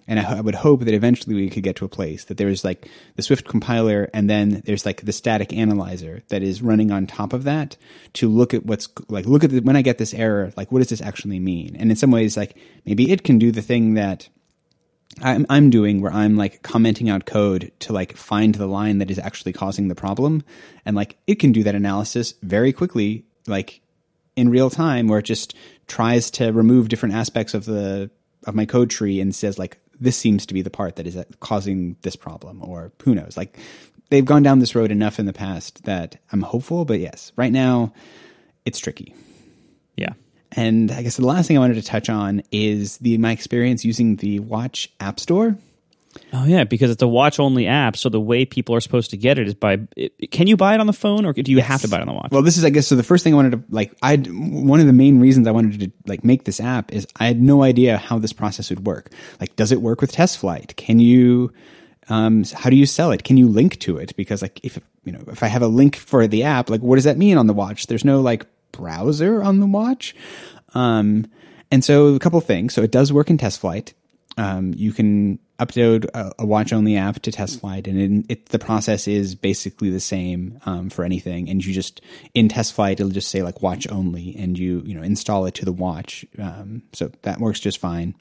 And 0.06 0.18
I, 0.18 0.38
I 0.38 0.40
would 0.40 0.54
hope 0.54 0.84
that 0.84 0.94
eventually 0.94 1.34
we 1.34 1.50
could 1.50 1.64
get 1.64 1.76
to 1.76 1.84
a 1.84 1.88
place 1.88 2.24
that 2.24 2.38
there's 2.38 2.64
like 2.64 2.88
the 3.16 3.22
Swift 3.22 3.46
compiler 3.46 4.08
and 4.14 4.30
then 4.30 4.62
there's 4.64 4.86
like 4.86 5.02
the 5.02 5.12
static 5.12 5.52
analyzer 5.52 6.22
that 6.28 6.42
is 6.42 6.62
running 6.62 6.90
on 6.90 7.06
top 7.06 7.32
of 7.32 7.44
that 7.44 7.76
to 8.14 8.28
look 8.28 8.54
at 8.54 8.64
what's 8.64 8.88
like 9.08 9.26
look 9.26 9.42
at 9.42 9.50
the, 9.50 9.60
when 9.60 9.76
I 9.76 9.82
get 9.82 9.98
this 9.98 10.14
error 10.14 10.52
like 10.56 10.70
what 10.70 10.78
does 10.78 10.88
this 10.88 11.02
actually 11.02 11.40
mean? 11.40 11.74
And 11.76 11.90
in 11.90 11.96
some 11.96 12.12
ways 12.12 12.36
like 12.36 12.56
maybe 12.86 13.10
it 13.10 13.24
can 13.24 13.38
do 13.38 13.50
the 13.50 13.60
thing 13.60 13.94
that 13.94 14.28
I'm, 15.22 15.46
I'm 15.48 15.70
doing 15.70 16.00
where 16.00 16.12
I'm 16.12 16.36
like 16.36 16.62
commenting 16.62 17.08
out 17.08 17.26
code 17.26 17.72
to 17.80 17.92
like 17.92 18.16
find 18.16 18.54
the 18.54 18.66
line 18.66 18.98
that 18.98 19.10
is 19.10 19.18
actually 19.18 19.52
causing 19.52 19.88
the 19.88 19.94
problem. 19.94 20.44
And 20.84 20.96
like 20.96 21.18
it 21.26 21.36
can 21.36 21.52
do 21.52 21.62
that 21.64 21.74
analysis 21.74 22.34
very 22.42 22.72
quickly, 22.72 23.24
like 23.46 23.80
in 24.36 24.48
real 24.48 24.70
time, 24.70 25.08
where 25.08 25.18
it 25.18 25.24
just 25.24 25.54
tries 25.86 26.30
to 26.32 26.52
remove 26.52 26.88
different 26.88 27.14
aspects 27.14 27.54
of 27.54 27.64
the, 27.64 28.10
of 28.46 28.54
my 28.54 28.64
code 28.64 28.90
tree 28.90 29.20
and 29.20 29.34
says 29.34 29.58
like, 29.58 29.78
this 30.00 30.16
seems 30.16 30.46
to 30.46 30.54
be 30.54 30.62
the 30.62 30.70
part 30.70 30.96
that 30.96 31.06
is 31.06 31.16
uh, 31.16 31.24
causing 31.40 31.96
this 32.02 32.16
problem 32.16 32.62
or 32.62 32.92
who 33.02 33.14
knows. 33.14 33.36
Like 33.36 33.58
they've 34.10 34.24
gone 34.24 34.42
down 34.42 34.60
this 34.60 34.74
road 34.74 34.90
enough 34.90 35.18
in 35.18 35.26
the 35.26 35.32
past 35.32 35.84
that 35.84 36.16
I'm 36.32 36.42
hopeful, 36.42 36.84
but 36.84 37.00
yes, 37.00 37.32
right 37.36 37.52
now 37.52 37.92
it's 38.64 38.78
tricky. 38.78 39.14
And 40.52 40.90
I 40.90 41.02
guess 41.02 41.16
the 41.16 41.26
last 41.26 41.46
thing 41.46 41.56
I 41.56 41.60
wanted 41.60 41.74
to 41.74 41.82
touch 41.82 42.08
on 42.08 42.42
is 42.50 42.98
the 42.98 43.18
my 43.18 43.32
experience 43.32 43.84
using 43.84 44.16
the 44.16 44.40
Watch 44.40 44.90
App 45.00 45.20
Store. 45.20 45.56
Oh 46.32 46.44
yeah, 46.44 46.64
because 46.64 46.90
it's 46.90 47.02
a 47.02 47.08
watch 47.08 47.38
only 47.38 47.66
app, 47.66 47.96
so 47.96 48.08
the 48.08 48.20
way 48.20 48.44
people 48.44 48.74
are 48.74 48.80
supposed 48.80 49.10
to 49.10 49.16
get 49.16 49.38
it 49.38 49.46
is 49.46 49.54
by. 49.54 49.78
It, 49.96 50.30
can 50.30 50.46
you 50.46 50.56
buy 50.56 50.74
it 50.74 50.80
on 50.80 50.86
the 50.86 50.92
phone, 50.92 51.24
or 51.24 51.32
do 51.32 51.50
you 51.50 51.58
yes. 51.58 51.66
have 51.66 51.80
to 51.82 51.88
buy 51.88 51.98
it 51.98 52.00
on 52.00 52.06
the 52.06 52.12
watch? 52.14 52.30
Well, 52.30 52.42
this 52.42 52.56
is, 52.56 52.64
I 52.64 52.70
guess, 52.70 52.86
so 52.86 52.96
the 52.96 53.02
first 53.02 53.24
thing 53.24 53.34
I 53.34 53.36
wanted 53.36 53.52
to 53.52 53.62
like. 53.70 53.92
I 54.02 54.16
one 54.16 54.80
of 54.80 54.86
the 54.86 54.92
main 54.92 55.20
reasons 55.20 55.46
I 55.46 55.50
wanted 55.50 55.80
to 55.80 55.90
like 56.06 56.24
make 56.24 56.44
this 56.44 56.60
app 56.60 56.92
is 56.92 57.06
I 57.16 57.26
had 57.26 57.40
no 57.40 57.62
idea 57.62 57.98
how 57.98 58.18
this 58.18 58.32
process 58.32 58.70
would 58.70 58.86
work. 58.86 59.10
Like, 59.40 59.54
does 59.56 59.72
it 59.72 59.80
work 59.80 60.00
with 60.00 60.12
Test 60.12 60.38
Flight? 60.38 60.76
Can 60.76 60.98
you? 60.98 61.52
Um, 62.10 62.44
how 62.54 62.70
do 62.70 62.76
you 62.76 62.86
sell 62.86 63.12
it? 63.12 63.22
Can 63.22 63.36
you 63.36 63.48
link 63.48 63.78
to 63.80 63.98
it? 63.98 64.16
Because 64.16 64.40
like, 64.40 64.60
if 64.64 64.78
you 65.04 65.12
know, 65.12 65.22
if 65.28 65.42
I 65.42 65.46
have 65.46 65.62
a 65.62 65.68
link 65.68 65.96
for 65.96 66.26
the 66.26 66.42
app, 66.42 66.70
like, 66.70 66.80
what 66.80 66.96
does 66.96 67.04
that 67.04 67.18
mean 67.18 67.36
on 67.36 67.46
the 67.46 67.54
watch? 67.54 67.86
There's 67.86 68.04
no 68.04 68.20
like 68.20 68.46
browser 68.78 69.42
on 69.42 69.60
the 69.60 69.66
watch. 69.66 70.16
Um, 70.74 71.26
and 71.70 71.84
so 71.84 72.14
a 72.14 72.18
couple 72.18 72.40
things. 72.40 72.72
So 72.72 72.82
it 72.82 72.90
does 72.90 73.12
work 73.12 73.28
in 73.28 73.36
test 73.36 73.60
flight. 73.60 73.92
Um, 74.38 74.72
you 74.74 74.92
can 74.92 75.38
upload 75.58 76.04
a, 76.14 76.32
a 76.38 76.46
watch 76.46 76.72
only 76.72 76.96
app 76.96 77.20
to 77.20 77.32
test 77.32 77.60
flight 77.60 77.88
and 77.88 78.24
it, 78.28 78.32
it, 78.32 78.46
the 78.50 78.58
process 78.58 79.08
is 79.08 79.34
basically 79.34 79.90
the 79.90 80.00
same 80.00 80.60
um, 80.66 80.88
for 80.88 81.04
anything 81.04 81.48
and 81.48 81.64
you 81.64 81.72
just 81.74 82.00
in 82.32 82.48
test 82.48 82.72
flight 82.72 83.00
it'll 83.00 83.10
just 83.10 83.28
say 83.28 83.42
like 83.42 83.60
watch 83.60 83.88
only 83.90 84.36
and 84.38 84.56
you 84.56 84.80
you 84.86 84.94
know 84.94 85.02
install 85.02 85.46
it 85.46 85.54
to 85.54 85.64
the 85.64 85.72
watch 85.72 86.24
um, 86.38 86.82
so 86.92 87.10
that 87.22 87.40
works 87.40 87.58
just 87.58 87.78
fine 87.78 88.14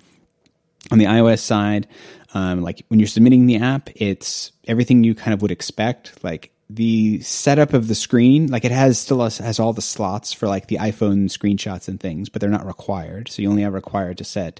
on 0.90 0.98
the 0.98 1.06
ios 1.06 1.40
side 1.40 1.88
um, 2.34 2.64
like 2.64 2.84
when 2.88 3.00
you're 3.00 3.06
submitting 3.06 3.46
the 3.46 3.58
app 3.58 3.88
it's 3.96 4.52
everything 4.68 5.04
you 5.04 5.14
kind 5.14 5.36
of 5.36 5.42
would 5.44 5.52
expect 5.52 6.24
like 6.24 6.52
the 6.70 7.22
setup 7.22 7.74
of 7.74 7.88
the 7.88 7.96
screen 7.96 8.48
like 8.48 8.66
it 8.66 8.72
has 8.72 9.00
still 9.00 9.22
has, 9.22 9.38
has 9.38 9.60
all 9.60 9.72
the 9.72 9.82
slots 9.82 10.34
for 10.34 10.48
like 10.48 10.68
the 10.68 10.76
iphone 10.78 11.30
screenshots 11.30 11.88
and 11.88 12.00
things 12.00 12.28
but 12.28 12.42
they're 12.42 12.50
not 12.50 12.66
required 12.66 13.30
so 13.30 13.42
you 13.42 13.50
only 13.50 13.64
are 13.64 13.72
required 13.72 14.18
to 14.18 14.24
set 14.26 14.60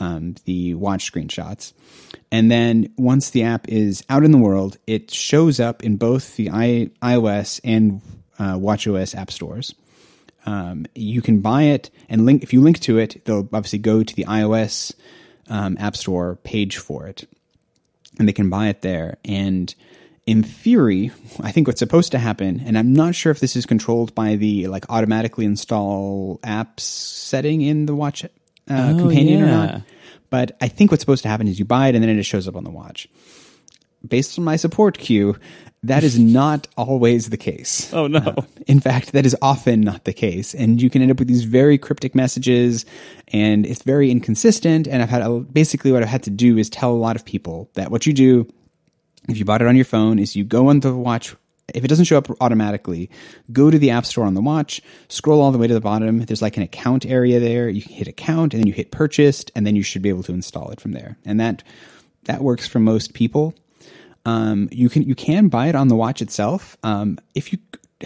um, 0.00 0.34
the 0.44 0.74
watch 0.74 1.10
screenshots. 1.10 1.72
And 2.30 2.50
then 2.50 2.92
once 2.96 3.30
the 3.30 3.44
app 3.44 3.68
is 3.68 4.04
out 4.08 4.24
in 4.24 4.32
the 4.32 4.38
world, 4.38 4.78
it 4.86 5.10
shows 5.10 5.60
up 5.60 5.82
in 5.84 5.96
both 5.96 6.36
the 6.36 6.50
I- 6.50 6.90
iOS 7.02 7.60
and 7.64 8.02
uh, 8.38 8.54
WatchOS 8.54 9.14
app 9.14 9.30
stores. 9.30 9.74
Um, 10.44 10.86
you 10.94 11.22
can 11.22 11.40
buy 11.40 11.64
it 11.64 11.90
and 12.08 12.24
link. 12.24 12.42
If 12.42 12.52
you 12.52 12.60
link 12.60 12.80
to 12.80 12.98
it, 12.98 13.24
they'll 13.24 13.48
obviously 13.52 13.80
go 13.80 14.02
to 14.02 14.14
the 14.14 14.24
iOS 14.24 14.94
um, 15.48 15.76
app 15.80 15.96
store 15.96 16.36
page 16.36 16.76
for 16.76 17.06
it, 17.06 17.28
and 18.18 18.28
they 18.28 18.32
can 18.32 18.48
buy 18.48 18.68
it 18.68 18.82
there. 18.82 19.18
And 19.24 19.74
in 20.26 20.42
theory, 20.42 21.12
I 21.40 21.52
think 21.52 21.68
what's 21.68 21.78
supposed 21.78 22.10
to 22.12 22.18
happen, 22.18 22.60
and 22.66 22.76
I'm 22.76 22.92
not 22.92 23.14
sure 23.14 23.30
if 23.30 23.38
this 23.38 23.54
is 23.54 23.64
controlled 23.64 24.14
by 24.14 24.34
the 24.34 24.66
like 24.66 24.84
automatically 24.90 25.44
install 25.44 26.40
apps 26.42 26.80
setting 26.80 27.60
in 27.62 27.86
the 27.86 27.94
watch 27.94 28.24
uh, 28.24 28.28
Oh, 28.68 28.98
companion 28.98 29.42
or 29.42 29.46
not. 29.46 29.82
But 30.28 30.56
I 30.60 30.66
think 30.66 30.90
what's 30.90 31.02
supposed 31.02 31.22
to 31.22 31.28
happen 31.28 31.46
is 31.46 31.60
you 31.60 31.64
buy 31.64 31.88
it 31.88 31.94
and 31.94 32.02
then 32.02 32.10
it 32.10 32.16
just 32.16 32.28
shows 32.28 32.48
up 32.48 32.56
on 32.56 32.64
the 32.64 32.70
watch. 32.70 33.08
Based 34.06 34.36
on 34.38 34.44
my 34.44 34.56
support 34.56 34.98
queue, 34.98 35.36
that 35.84 36.02
is 36.02 36.18
not 36.18 36.66
always 36.76 37.30
the 37.30 37.36
case. 37.36 37.92
Oh, 37.94 38.08
no. 38.08 38.34
In 38.66 38.80
fact, 38.80 39.12
that 39.12 39.24
is 39.24 39.36
often 39.40 39.80
not 39.80 40.04
the 40.04 40.12
case. 40.12 40.54
And 40.54 40.82
you 40.82 40.90
can 40.90 41.02
end 41.02 41.12
up 41.12 41.20
with 41.20 41.28
these 41.28 41.44
very 41.44 41.78
cryptic 41.78 42.16
messages 42.16 42.84
and 43.28 43.64
it's 43.64 43.84
very 43.84 44.10
inconsistent. 44.10 44.88
And 44.88 45.02
I've 45.02 45.08
had 45.08 45.52
basically 45.54 45.92
what 45.92 46.02
I've 46.02 46.08
had 46.08 46.24
to 46.24 46.30
do 46.30 46.58
is 46.58 46.68
tell 46.68 46.90
a 46.90 46.98
lot 46.98 47.14
of 47.14 47.24
people 47.24 47.70
that 47.74 47.92
what 47.92 48.06
you 48.06 48.12
do 48.12 48.48
if 49.28 49.38
you 49.38 49.44
bought 49.44 49.62
it 49.62 49.68
on 49.68 49.76
your 49.76 49.84
phone 49.84 50.18
is 50.18 50.36
you 50.36 50.44
go 50.44 50.68
on 50.68 50.80
the 50.80 50.94
watch 50.94 51.34
if 51.74 51.84
it 51.84 51.88
doesn't 51.88 52.04
show 52.04 52.18
up 52.18 52.28
automatically 52.40 53.10
go 53.52 53.70
to 53.70 53.78
the 53.78 53.90
app 53.90 54.06
store 54.06 54.24
on 54.24 54.34
the 54.34 54.40
watch 54.40 54.80
scroll 55.08 55.40
all 55.40 55.50
the 55.50 55.58
way 55.58 55.66
to 55.66 55.74
the 55.74 55.80
bottom. 55.80 56.20
There's 56.20 56.42
like 56.42 56.56
an 56.56 56.62
account 56.62 57.04
area 57.04 57.40
there. 57.40 57.68
You 57.68 57.82
can 57.82 57.92
hit 57.92 58.08
account 58.08 58.54
and 58.54 58.62
then 58.62 58.66
you 58.66 58.72
hit 58.72 58.90
purchased 58.90 59.50
and 59.54 59.66
then 59.66 59.76
you 59.76 59.82
should 59.82 60.02
be 60.02 60.08
able 60.08 60.22
to 60.24 60.32
install 60.32 60.70
it 60.70 60.80
from 60.80 60.92
there. 60.92 61.16
And 61.24 61.40
that 61.40 61.62
that 62.24 62.42
works 62.42 62.66
for 62.66 62.78
most 62.78 63.14
people. 63.14 63.54
Um, 64.24 64.68
you 64.72 64.88
can 64.88 65.02
you 65.02 65.14
can 65.14 65.48
buy 65.48 65.68
it 65.68 65.74
on 65.74 65.88
the 65.88 65.96
watch 65.96 66.22
itself. 66.22 66.76
Um, 66.82 67.18
if 67.34 67.52
you 67.52 67.58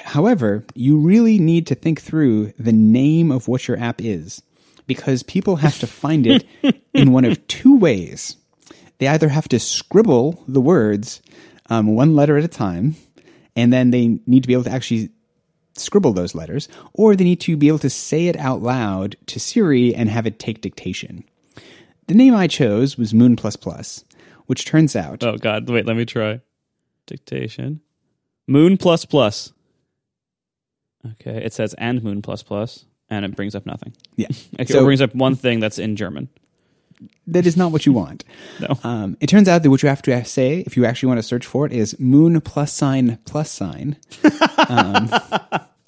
however 0.04 0.64
you 0.74 0.98
really 0.98 1.38
need 1.38 1.66
to 1.66 1.74
think 1.74 2.00
through 2.00 2.52
the 2.58 2.72
name 2.72 3.30
of 3.30 3.48
what 3.48 3.66
your 3.66 3.78
app 3.78 4.00
is 4.00 4.42
because 4.86 5.22
people 5.22 5.56
have 5.56 5.78
to 5.80 5.86
find 5.86 6.26
it 6.26 6.46
in 6.94 7.12
one 7.12 7.24
of 7.24 7.46
two 7.48 7.76
ways 7.76 8.36
they 9.00 9.08
either 9.08 9.28
have 9.28 9.48
to 9.48 9.58
scribble 9.58 10.44
the 10.46 10.60
words 10.60 11.20
um, 11.68 11.94
one 11.96 12.14
letter 12.14 12.38
at 12.38 12.44
a 12.44 12.48
time, 12.48 12.94
and 13.56 13.72
then 13.72 13.90
they 13.90 14.20
need 14.26 14.42
to 14.44 14.46
be 14.46 14.52
able 14.52 14.64
to 14.64 14.70
actually 14.72 15.10
scribble 15.76 16.12
those 16.12 16.34
letters, 16.34 16.68
or 16.94 17.16
they 17.16 17.24
need 17.24 17.40
to 17.40 17.56
be 17.56 17.66
able 17.68 17.78
to 17.80 17.90
say 17.90 18.28
it 18.28 18.36
out 18.36 18.62
loud 18.62 19.16
to 19.26 19.40
Siri 19.40 19.94
and 19.94 20.08
have 20.08 20.26
it 20.26 20.38
take 20.38 20.60
dictation. 20.60 21.24
The 22.06 22.14
name 22.14 22.34
I 22.34 22.46
chose 22.46 22.96
was 22.98 23.12
Moon 23.14 23.36
Plus 23.36 23.56
Plus, 23.56 24.04
which 24.46 24.64
turns 24.64 24.94
out 24.96 25.22
Oh 25.24 25.36
God! 25.36 25.68
Wait, 25.68 25.86
let 25.86 25.96
me 25.96 26.04
try. 26.04 26.40
Dictation. 27.06 27.80
Moon 28.46 28.76
plus 28.76 29.04
plus. 29.04 29.52
Okay, 31.12 31.42
it 31.44 31.52
says 31.52 31.72
and 31.74 32.02
moon 32.02 32.20
plus 32.20 32.42
plus, 32.42 32.84
and 33.08 33.24
it 33.24 33.34
brings 33.36 33.54
up 33.54 33.64
nothing. 33.64 33.94
yeah, 34.16 34.26
Okay, 34.60 34.72
So- 34.72 34.80
it 34.80 34.84
brings 34.84 35.00
up 35.00 35.14
one 35.14 35.34
thing 35.36 35.60
that's 35.60 35.78
in 35.78 35.96
German. 35.96 36.28
That 37.26 37.46
is 37.46 37.56
not 37.56 37.72
what 37.72 37.86
you 37.86 37.92
want. 37.92 38.24
No. 38.60 38.78
Um, 38.84 39.16
it 39.20 39.28
turns 39.28 39.48
out 39.48 39.62
that 39.62 39.70
what 39.70 39.82
you 39.82 39.88
have 39.88 40.02
to 40.02 40.24
say 40.26 40.58
if 40.66 40.76
you 40.76 40.84
actually 40.84 41.06
want 41.06 41.18
to 41.18 41.22
search 41.22 41.46
for 41.46 41.64
it 41.64 41.72
is 41.72 41.98
Moon 41.98 42.38
plus 42.42 42.74
sign 42.74 43.18
plus 43.24 43.50
sign. 43.50 43.96
um, 44.68 45.10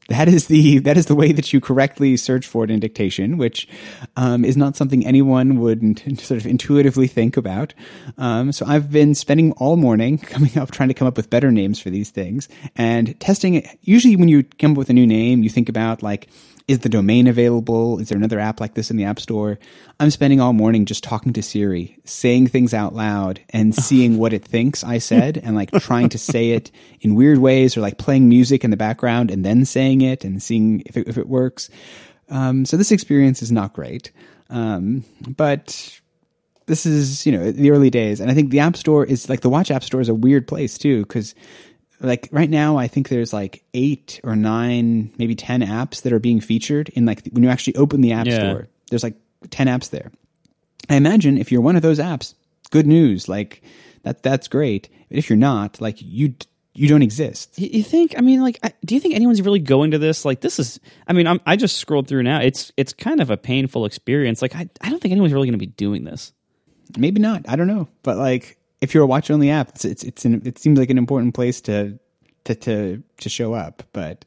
that 0.08 0.28
is 0.28 0.46
the 0.46 0.78
that 0.80 0.96
is 0.96 1.06
the 1.06 1.14
way 1.14 1.32
that 1.32 1.52
you 1.52 1.60
correctly 1.60 2.16
search 2.16 2.46
for 2.46 2.64
it 2.64 2.70
in 2.70 2.80
dictation, 2.80 3.38
which 3.38 3.68
um, 4.16 4.44
is 4.44 4.56
not 4.56 4.76
something 4.76 5.06
anyone 5.06 5.60
would 5.60 5.82
int- 5.82 6.20
sort 6.20 6.40
of 6.40 6.46
intuitively 6.46 7.06
think 7.06 7.36
about. 7.36 7.72
Um, 8.18 8.52
so 8.52 8.66
I've 8.66 8.90
been 8.90 9.14
spending 9.14 9.52
all 9.52 9.76
morning 9.76 10.18
coming 10.34 10.56
up 10.58 10.70
trying 10.70 10.88
to 10.88 10.94
come 10.94 11.08
up 11.08 11.16
with 11.16 11.30
better 11.30 11.50
names 11.50 11.80
for 11.80 11.90
these 11.90 12.10
things 12.10 12.48
and 12.76 13.18
testing 13.20 13.54
it. 13.54 13.66
Usually, 13.82 14.16
when 14.16 14.28
you 14.28 14.42
come 14.42 14.72
up 14.72 14.76
with 14.76 14.90
a 14.90 14.94
new 14.94 15.06
name, 15.06 15.42
you 15.42 15.50
think 15.50 15.68
about 15.68 16.02
like 16.02 16.28
is 16.68 16.80
the 16.80 16.88
domain 16.88 17.26
available? 17.26 17.98
Is 17.98 18.08
there 18.08 18.18
another 18.18 18.38
app 18.38 18.60
like 18.60 18.74
this 18.74 18.90
in 18.90 18.96
the 18.96 19.04
App 19.04 19.20
Store? 19.20 19.58
I'm 20.00 20.10
spending 20.10 20.40
all 20.40 20.52
morning 20.52 20.86
just 20.86 21.04
talking 21.04 21.32
to 21.32 21.42
Siri, 21.42 21.98
saying 22.04 22.48
things 22.48 22.72
out 22.72 22.94
loud 22.94 23.40
and 23.50 23.74
seeing 23.74 24.18
what 24.18 24.32
it 24.32 24.44
thinks 24.44 24.84
I 24.84 24.98
said 24.98 25.38
and 25.38 25.56
like 25.56 25.70
trying 25.72 26.08
to 26.10 26.18
say 26.18 26.50
it 26.50 26.70
in 27.00 27.14
weird 27.14 27.38
ways 27.38 27.76
or 27.76 27.80
like 27.80 27.98
playing 27.98 28.28
music 28.28 28.64
in 28.64 28.70
the 28.70 28.76
background 28.76 29.30
and 29.30 29.44
then 29.44 29.64
saying 29.64 30.00
it 30.00 30.24
and 30.24 30.42
seeing 30.42 30.82
if 30.86 30.96
it, 30.96 31.08
if 31.08 31.18
it 31.18 31.28
works. 31.28 31.68
Um, 32.28 32.64
so 32.64 32.76
this 32.76 32.92
experience 32.92 33.42
is 33.42 33.52
not 33.52 33.72
great. 33.72 34.12
Um, 34.48 35.04
but 35.26 36.00
this 36.66 36.86
is, 36.86 37.26
you 37.26 37.32
know, 37.32 37.50
the 37.50 37.70
early 37.70 37.90
days. 37.90 38.20
And 38.20 38.30
I 38.30 38.34
think 38.34 38.50
the 38.50 38.60
App 38.60 38.76
Store 38.76 39.04
is 39.04 39.28
like 39.28 39.40
the 39.40 39.50
Watch 39.50 39.70
App 39.70 39.82
Store 39.84 40.00
is 40.00 40.08
a 40.08 40.14
weird 40.14 40.46
place 40.46 40.78
too 40.78 41.02
because 41.02 41.34
like 42.02 42.28
right 42.32 42.50
now 42.50 42.76
i 42.76 42.86
think 42.88 43.08
there's 43.08 43.32
like 43.32 43.64
eight 43.74 44.20
or 44.24 44.34
nine 44.36 45.12
maybe 45.18 45.34
ten 45.34 45.60
apps 45.62 46.02
that 46.02 46.12
are 46.12 46.18
being 46.18 46.40
featured 46.40 46.88
in 46.90 47.06
like 47.06 47.22
when 47.32 47.42
you 47.42 47.48
actually 47.48 47.76
open 47.76 48.00
the 48.00 48.12
app 48.12 48.26
Yeah. 48.26 48.38
store 48.38 48.68
there's 48.90 49.02
like 49.02 49.16
10 49.50 49.66
apps 49.68 49.90
there 49.90 50.10
i 50.90 50.96
imagine 50.96 51.38
if 51.38 51.50
you're 51.52 51.60
one 51.62 51.76
of 51.76 51.82
those 51.82 51.98
apps 51.98 52.34
good 52.70 52.86
news 52.86 53.28
like 53.28 53.62
that 54.02 54.22
that's 54.22 54.48
great 54.48 54.88
but 55.08 55.18
if 55.18 55.28
you're 55.30 55.36
not 55.36 55.80
like 55.80 55.96
you 56.00 56.34
you 56.74 56.88
don't 56.88 57.02
exist 57.02 57.58
You 57.58 57.68
you 57.70 57.82
think? 57.82 58.14
I 58.16 58.22
mean, 58.22 58.40
like, 58.40 58.58
I, 58.62 58.72
do 58.82 58.94
you 58.94 59.00
think 59.02 59.14
anyone's 59.14 59.42
really 59.42 59.58
going 59.58 59.90
to 59.90 59.98
this? 59.98 60.24
Like, 60.24 60.40
this 60.40 60.58
is. 60.58 60.80
I 61.06 61.12
mean, 61.12 61.26
I'm, 61.26 61.38
I 61.44 61.54
just 61.56 61.76
scrolled 61.76 62.08
through 62.08 62.22
now. 62.22 62.40
It's 62.40 62.72
it's 62.78 62.94
kind 62.94 63.20
of 63.20 63.28
a 63.28 63.36
painful 63.36 63.84
experience. 63.84 64.40
Like, 64.40 64.56
I, 64.56 64.70
I 64.80 64.88
don't 64.88 64.98
think 64.98 65.12
anyone's 65.12 65.34
really 65.34 65.48
going 65.48 65.58
to 65.60 65.66
be 65.66 65.66
doing 65.66 66.04
this. 66.04 66.32
maybe 66.96 67.20
not 67.20 67.42
i 67.46 67.56
don't 67.56 67.66
know 67.66 67.88
but 68.02 68.16
like 68.16 68.56
if 68.82 68.92
you're 68.92 69.04
a 69.04 69.06
watch 69.06 69.30
only 69.30 69.48
app 69.48 69.70
it's 69.70 69.84
it's, 69.86 70.02
it's 70.02 70.24
an, 70.26 70.42
it 70.44 70.58
seems 70.58 70.78
like 70.78 70.90
an 70.90 70.98
important 70.98 71.34
place 71.34 71.62
to 71.62 71.98
to 72.44 72.54
to 72.54 73.02
to 73.18 73.28
show 73.30 73.54
up 73.54 73.82
but 73.94 74.26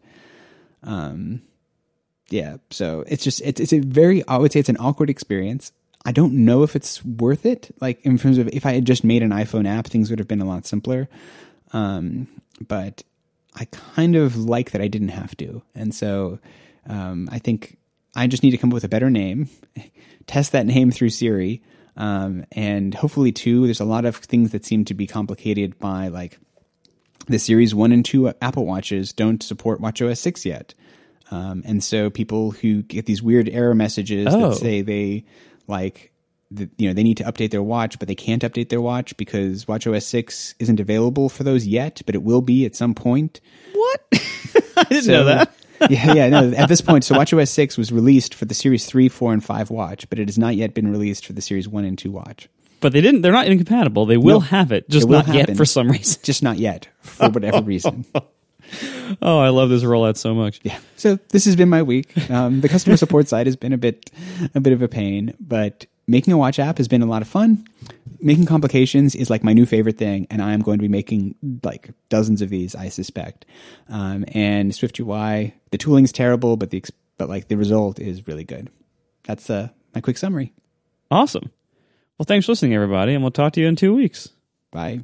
um 0.84 1.42
yeah 2.30 2.58
so 2.72 3.04
it's 3.08 3.24
just 3.24 3.42
it's 3.42 3.62
it's 3.62 3.74
a 3.74 3.80
very 3.80 4.28
i 4.28 4.38
would 4.38 4.52
say 4.52 4.60
it's 4.60 4.70
an 4.70 4.78
awkward 4.80 5.12
experience. 5.12 5.72
I 6.08 6.12
don't 6.12 6.46
know 6.46 6.62
if 6.62 6.76
it's 6.76 7.04
worth 7.04 7.48
it 7.48 7.74
like 7.82 8.00
in 8.06 8.18
terms 8.18 8.38
of 8.38 8.48
if 8.50 8.66
i 8.66 8.74
had 8.74 8.86
just 8.86 9.04
made 9.04 9.24
an 9.24 9.32
iphone 9.32 9.68
app 9.68 9.88
things 9.88 10.10
would 10.10 10.20
have 10.20 10.28
been 10.28 10.42
a 10.42 10.46
lot 10.46 10.66
simpler. 10.66 11.10
Um 11.74 12.28
but 12.68 13.04
i 13.56 13.66
kind 13.66 14.16
of 14.16 14.38
like 14.38 14.72
that 14.72 14.82
i 14.82 14.88
didn't 14.88 15.10
have 15.10 15.36
to. 15.38 15.64
And 15.74 15.94
so 15.94 16.40
um 16.88 17.28
i 17.32 17.40
think 17.40 17.78
i 18.16 18.28
just 18.28 18.44
need 18.44 18.52
to 18.52 18.58
come 18.58 18.70
up 18.70 18.76
with 18.76 18.84
a 18.84 18.90
better 18.90 19.10
name 19.10 19.50
test 20.28 20.52
that 20.52 20.68
name 20.68 20.92
through 20.92 21.10
siri 21.10 21.62
um, 21.98 22.46
and 22.52 22.94
hopefully 22.94 23.32
too 23.32 23.66
there's 23.66 23.80
a 23.80 23.86
lot 23.86 24.06
of 24.06 24.16
things 24.18 24.52
that 24.52 24.66
seem 24.66 24.86
to 24.86 24.94
be 24.94 25.08
complicated 25.08 25.78
by 25.80 26.08
like 26.10 26.38
the 27.28 27.40
series 27.40 27.74
one 27.74 27.92
and 27.92 28.06
two 28.06 28.32
apple 28.42 28.66
watches 28.66 29.12
don't 29.14 29.42
support 29.42 29.82
watchOS 29.82 30.18
6 30.18 30.46
yet 30.46 30.74
um, 31.32 31.64
and 31.66 31.84
so 31.84 32.10
people 32.10 32.52
who 32.52 32.84
get 32.84 33.06
these 33.08 33.24
weird 33.24 33.50
error 33.50 33.74
messages 33.74 34.28
Oh. 34.30 34.50
that 34.50 34.56
say 34.58 34.82
they 34.82 35.26
like 35.68 36.12
the, 36.52 36.70
you 36.78 36.88
know 36.88 36.94
they 36.94 37.02
need 37.04 37.18
to 37.18 37.24
update 37.24 37.50
their 37.50 37.64
watch 37.64 37.98
but 37.98 38.08
they 38.08 38.14
can't 38.16 38.44
update 38.44 38.70
their 38.70 38.82
watch 38.82 39.18
because 39.18 39.66
watchOS 39.66 40.04
6 40.04 40.54
isn't 40.60 40.80
available 40.80 41.28
for 41.30 41.44
those 41.44 41.66
yet 41.66 42.02
but 42.06 42.14
it 42.14 42.22
will 42.22 42.42
be 42.42 42.66
at 42.66 42.76
some 42.76 42.94
point 42.94 43.42
What? 43.74 44.02
I 44.78 44.84
didn't 44.84 45.04
so, 45.06 45.12
know 45.14 45.24
that. 45.26 45.54
yeah, 45.90 46.14
yeah, 46.14 46.30
no. 46.30 46.52
At 46.52 46.70
this 46.70 46.82
point, 46.82 47.04
so 47.04 47.16
WatchOS 47.16 47.50
six 47.50 47.78
was 47.78 47.92
released 47.92 48.34
for 48.34 48.46
the 48.46 48.54
Series 48.54 48.86
three, 48.86 49.10
four, 49.10 49.34
and 49.34 49.44
five 49.44 49.70
watch, 49.70 50.10
but 50.10 50.20
it 50.20 50.28
has 50.28 50.38
not 50.38 50.56
yet 50.56 50.74
been 50.74 50.90
released 50.92 51.26
for 51.26 51.34
the 51.34 51.42
Series 51.42 51.68
one 51.68 51.86
and 51.86 51.98
two 51.98 52.12
watch. 52.12 52.48
But 52.82 52.94
they 52.94 53.02
didn't. 53.02 53.22
They're 53.22 53.32
not 53.32 53.48
incompatible. 53.48 54.06
They 54.06 54.18
will 54.18 54.40
No, 54.42 54.46
have 54.46 54.72
it, 54.72 54.90
just 54.90 55.08
it 55.08 55.12
not 55.12 55.28
yet 55.28 55.56
for 55.58 55.66
some 55.66 55.90
reason. 55.90 56.20
Just 56.24 56.44
not 56.44 56.58
yet, 56.58 56.88
for 57.02 57.30
whatever 57.30 57.62
reason. 57.62 58.06
Oh, 59.22 59.38
I 59.38 59.50
love 59.50 59.70
this 59.70 59.84
rollout 59.84 60.18
so 60.18 60.34
much. 60.34 60.60
Yeah. 60.64 60.80
So 60.96 61.20
this 61.30 61.46
has 61.46 61.56
been 61.56 61.70
my 61.70 61.84
week. 61.84 62.12
Um, 62.32 62.62
the 62.62 62.68
customer 62.68 62.98
support 62.98 63.28
side 63.28 63.46
has 63.46 63.56
been 63.56 63.74
a 63.74 63.78
bit, 63.78 64.10
a 64.56 64.60
bit 64.60 64.74
of 64.74 64.82
a 64.82 64.88
pain, 64.88 65.36
but 65.40 65.86
making 66.08 66.34
a 66.34 66.38
watch 66.38 66.60
app 66.60 66.78
has 66.78 66.88
been 66.88 67.02
a 67.02 67.08
lot 67.08 67.22
of 67.22 67.28
fun. 67.28 67.66
Making 68.20 68.46
complications 68.46 69.16
is 69.16 69.30
like 69.30 69.44
my 69.44 69.54
new 69.54 69.66
favorite 69.66 69.98
thing, 69.98 70.28
and 70.30 70.42
I 70.42 70.54
am 70.54 70.62
going 70.62 70.78
to 70.78 70.82
be 70.82 70.88
making 70.88 71.36
like 71.64 71.90
dozens 72.10 72.42
of 72.42 72.50
these, 72.50 72.76
I 72.76 72.90
suspect. 72.90 73.46
Um, 73.90 74.26
and 74.30 74.74
Swift 74.74 75.00
UI, 75.00 75.54
the 75.72 75.78
tooling's 75.78 76.12
terrible, 76.12 76.58
but 76.58 76.70
the 76.70 76.84
but 77.18 77.30
like 77.30 77.48
the 77.48 77.58
result 77.58 78.00
is 78.00 78.28
really 78.28 78.44
good. 78.44 78.70
That's 79.24 79.50
uh, 79.50 79.70
my 79.94 80.02
quick 80.02 80.18
summary. 80.18 80.54
Awesome. 81.12 81.52
Well, 82.18 82.26
thanks 82.26 82.46
for 82.46 82.54
listening, 82.54 82.74
everybody, 82.74 83.14
and 83.14 83.24
we'll 83.24 83.32
talk 83.32 83.54
to 83.54 83.62
you 83.62 83.68
in 83.68 83.76
two 83.76 83.94
weeks. 83.94 84.30
Bye. 84.72 85.02